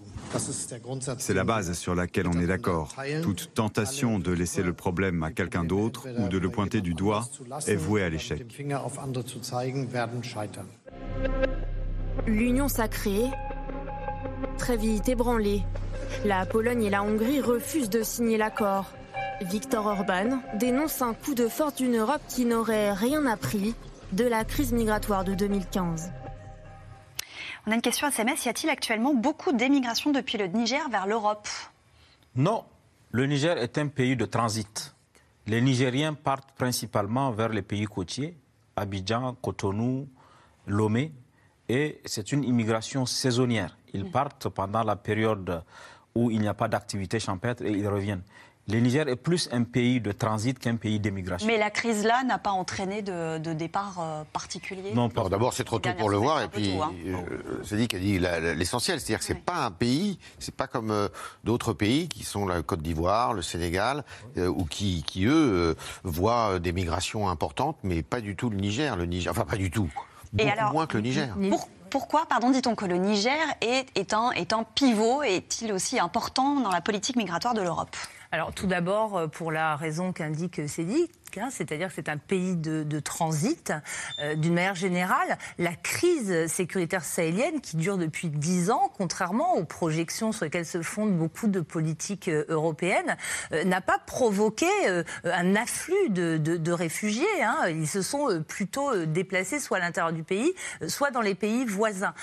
[1.19, 2.95] C'est la base sur laquelle on est d'accord.
[3.23, 7.25] Toute tentation de laisser le problème à quelqu'un d'autre ou de le pointer du doigt
[7.67, 8.45] est vouée à l'échec.
[12.27, 13.25] L'union sacrée,
[14.59, 15.63] très vite ébranlée.
[16.25, 18.93] La Pologne et la Hongrie refusent de signer l'accord.
[19.43, 23.75] Viktor Orban dénonce un coup de force d'une Europe qui n'aurait rien appris
[24.13, 26.11] de la crise migratoire de 2015.
[27.67, 28.45] On a une question SMS.
[28.47, 31.49] Y a-t-il actuellement beaucoup d'émigration depuis le Niger vers l'Europe?
[32.35, 32.65] Non.
[33.11, 34.95] Le Niger est un pays de transit.
[35.47, 38.37] Les Nigériens partent principalement vers les pays côtiers,
[38.75, 40.09] Abidjan, Cotonou,
[40.67, 41.13] Lomé,
[41.69, 43.77] et c'est une immigration saisonnière.
[43.93, 44.11] Ils mm.
[44.11, 45.63] partent pendant la période
[46.15, 48.23] où il n'y a pas d'activité champêtre et ils reviennent
[48.69, 51.47] le Niger est plus un pays de transit qu'un pays d'émigration.
[51.47, 55.79] Mais la crise là n'a pas entraîné de, départ euh, particulier Non, d'abord c'est trop
[55.79, 56.91] tôt pour le voir et puis hein.
[57.07, 60.91] euh, c'est dit qu'elle dit l'essentiel, c'est-à-dire que c'est pas un pays, c'est pas comme
[60.91, 61.09] euh,
[61.45, 64.05] d'autres pays qui sont la Côte d'Ivoire, le Sénégal,
[64.37, 69.07] ou qui, qui eux voient des migrations importantes, mais pas du tout le Niger, le
[69.07, 69.89] Niger, enfin pas du tout,
[70.33, 71.29] beaucoup moins que le Niger.
[71.91, 76.61] pourquoi, pardon, dit-on que le Niger est, est, un, est un pivot, est-il aussi important
[76.61, 77.97] dans la politique migratoire de l'Europe?
[78.33, 81.11] Alors tout d'abord, euh, pour la raison qu'indique Cédric,
[81.51, 83.73] c'est-à-dire que c'est un pays de, transit.
[84.21, 89.65] Euh, d'une manière générale, la crise sécuritaire sahélienne, qui dure depuis dix ans, contrairement aux
[89.65, 93.17] projections sur lesquelles se fondent beaucoup de politiques euh, européennes,
[93.53, 94.67] euh, n'a pas provoqué
[95.25, 97.27] un afflux de, réfugiés.
[97.43, 97.69] Hein.
[97.69, 100.55] Ils se sont plutôt déplacés soit à l'intérieur du pays,
[100.89, 102.15] soit dans les pays voisins.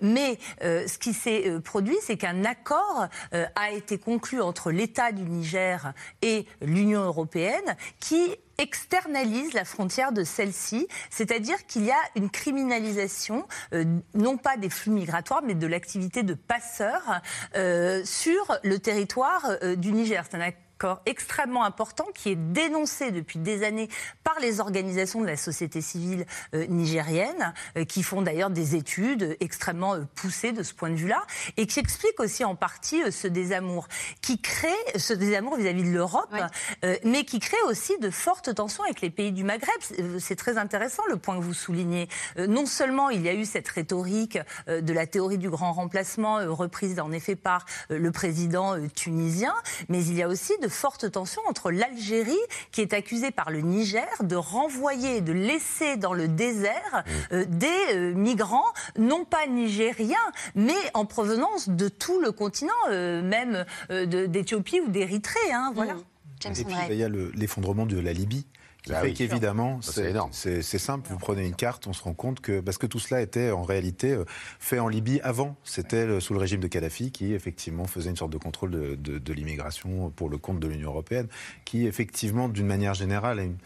[0.00, 5.92] mais ce qui s'est produit, c'est qu'un accord a été conclu entre l'État du Niger
[6.22, 13.46] et l'Union européenne qui externalise la frontière de celle-ci, c'est-à-dire qu'il y a une criminalisation,
[13.72, 13.84] euh,
[14.14, 17.20] non pas des flux migratoires, mais de l'activité de passeurs
[17.56, 20.24] euh, sur le territoire euh, du Niger.
[21.06, 23.88] Extrêmement important qui est dénoncé depuis des années
[24.24, 29.36] par les organisations de la société civile euh, nigérienne, euh, qui font d'ailleurs des études
[29.40, 31.22] extrêmement euh, poussées de ce point de vue-là,
[31.56, 33.88] et qui explique aussi en partie ce désamour,
[34.20, 36.34] qui crée ce désamour vis-à-vis de l'Europe,
[37.04, 39.80] mais qui crée aussi de fortes tensions avec les pays du Maghreb.
[40.18, 42.08] C'est très intéressant le point que vous soulignez.
[42.36, 47.00] non seulement il y a eu cette rhétorique de la théorie du grand remplacement, reprise
[47.00, 49.54] en effet par le président tunisien,
[49.88, 52.38] mais il y a aussi de forte tension entre l'Algérie,
[52.72, 57.34] qui est accusée par le Niger de renvoyer, de laisser dans le désert mmh.
[57.34, 58.64] euh, des euh, migrants,
[58.98, 60.16] non pas nigériens,
[60.54, 65.52] mais en provenance de tout le continent, euh, même d'Éthiopie ou d'Érythrée.
[65.52, 65.94] Hein, voilà.
[65.94, 66.04] Mmh.
[66.46, 68.46] Et puis, il y a l'effondrement de la Libye.
[68.82, 71.08] Qui bah fait qu'évidemment, c'est simple.
[71.10, 73.62] Vous prenez une carte, on se rend compte que parce que tout cela était en
[73.62, 74.24] réalité euh,
[74.58, 75.56] fait en Libye avant.
[75.64, 79.18] C'était sous le régime de Kadhafi qui effectivement faisait une sorte de contrôle de, de,
[79.18, 81.28] de l'immigration pour le compte de l'Union européenne,
[81.64, 83.56] qui effectivement, d'une manière générale, a une,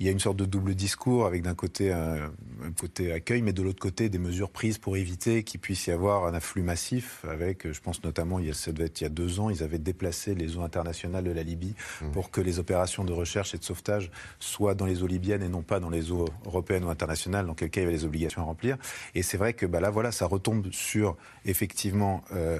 [0.00, 2.30] il y a une sorte de double discours avec d'un côté un,
[2.78, 6.26] côté accueil, mais de l'autre côté des mesures prises pour éviter qu'il puisse y avoir
[6.26, 7.24] un afflux massif.
[7.28, 9.50] Avec, je pense notamment, il y a, ça devait être il y a deux ans,
[9.50, 12.10] ils avaient déplacé les eaux internationales de la Libye mmh.
[12.12, 15.48] pour que les opérations de recherche et de sauvetage soient dans les eaux libyennes et
[15.48, 18.04] non pas dans les eaux européennes ou internationales, dans quel cas il y avait les
[18.04, 18.78] obligations à remplir.
[19.14, 22.58] Et c'est vrai que bah, là, voilà, ça retombe sur effectivement euh,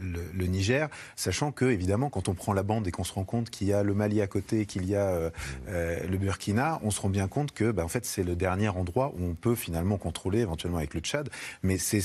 [0.00, 3.50] le, Niger, sachant que évidemment, quand on prend la bande et qu'on se rend compte
[3.50, 5.30] qu'il y a le Mali à côté, qu'il y a euh,
[5.68, 8.68] euh, le Burkina, on se rend bien compte que, bah, en fait, c'est le dernier
[8.68, 11.28] endroit où on peut finalement contrôler, éventuellement avec le Tchad.
[11.62, 12.00] Mais c'est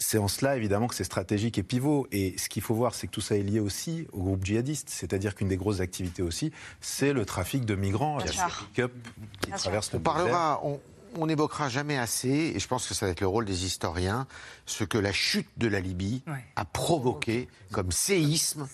[0.00, 2.06] c'est en cela, évidemment, que c'est stratégique et pivot.
[2.12, 4.88] Et ce qu'il faut voir, c'est que tout ça est lié aussi au groupe djihadiste.
[4.88, 8.20] C'est-à-dire qu'une des grosses activités aussi, c'est le trafic de migrants.
[8.20, 8.92] Il y a ces pick-up
[9.40, 10.80] qui traversent le on parlera, on
[11.26, 14.26] n'évoquera jamais assez, et je pense que ça va être le rôle des historiens,
[14.66, 16.22] ce que la chute de la Libye
[16.56, 18.68] a provoqué comme séisme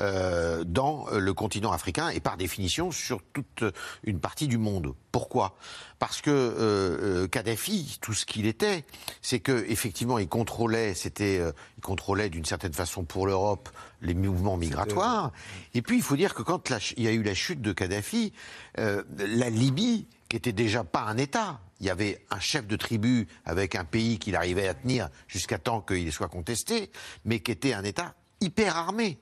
[0.00, 3.64] euh, dans le continent africain et par définition sur toute
[4.04, 4.94] une partie du monde.
[5.12, 5.56] Pourquoi?
[5.98, 8.84] Parce que euh, euh, Kadhafi, tout ce qu'il était,
[9.22, 11.40] c'est que effectivement il contrôlait, c'était,
[11.78, 13.68] il contrôlait d'une certaine façon pour l'Europe
[14.02, 15.32] les mouvements migratoires.
[15.74, 18.32] Et puis il faut dire que quand il y a eu la chute de Kadhafi,
[18.76, 23.28] la Libye qui était déjà pas un État, il y avait un chef de tribu
[23.44, 26.90] avec un pays qu'il arrivait à tenir jusqu'à temps qu'il soit contesté,
[27.24, 29.18] mais qui était un État hyper armé.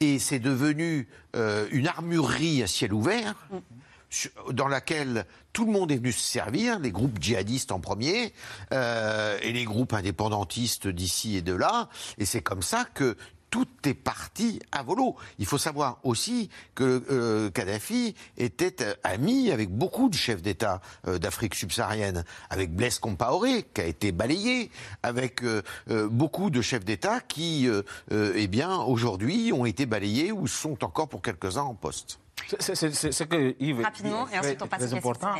[0.00, 3.34] Et c'est devenu euh, une armurerie à ciel ouvert
[4.50, 8.32] dans laquelle tout le monde est venu se servir, les groupes djihadistes en premier,
[8.72, 11.88] euh, et les groupes indépendantistes d'ici et de là.
[12.18, 13.16] Et c'est comme ça que
[13.52, 15.14] tout est parti à volo.
[15.38, 20.80] Il faut savoir aussi que euh, Kadhafi était euh, ami avec beaucoup de chefs d'État
[21.06, 24.70] euh, d'Afrique subsaharienne, avec Blaise Compaoré qui a été balayé,
[25.02, 25.42] avec
[26.10, 27.68] beaucoup de chefs d'État qui,
[28.10, 32.18] eh bien, aujourd'hui ont été balayés ou sont encore pour quelques-uns en poste.
[32.58, 35.34] C'est que Yves, rapidement et ensuite on passe très important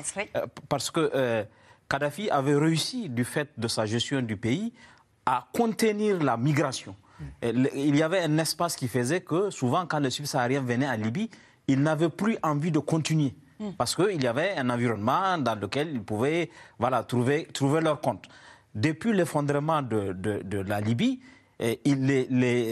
[0.68, 1.46] parce que
[1.88, 4.74] Kadhafi avait réussi du fait de sa gestion du pays
[5.24, 6.94] à contenir la migration.
[7.42, 11.30] Il y avait un espace qui faisait que souvent, quand les subsahariens venaient en Libye,
[11.68, 13.34] ils n'avaient plus envie de continuer.
[13.58, 13.70] Hmm.
[13.78, 18.26] Parce qu'il y avait un environnement dans lequel ils pouvaient voilà, trouver, trouver leur compte.
[18.74, 21.20] Depuis l'effondrement de, de, la Libye,
[21.60, 22.26] les, les,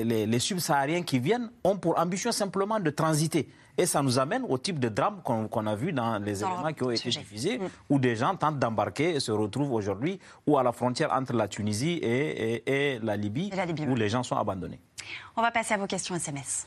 [0.05, 3.49] les, les subsahariens qui viennent ont pour ambition simplement de transiter.
[3.81, 6.83] Et ça nous amène au type de drame qu'on a vu dans les éléments qui
[6.83, 7.69] ont été diffusés, mm.
[7.89, 11.49] où des gens tentent d'embarquer et se retrouvent aujourd'hui ou à la frontière entre la
[11.49, 13.51] Tunisie et, la, Libye,
[13.89, 14.81] où les gens sont abandonnés.
[15.35, 16.67] On va passer à vos questions SMS.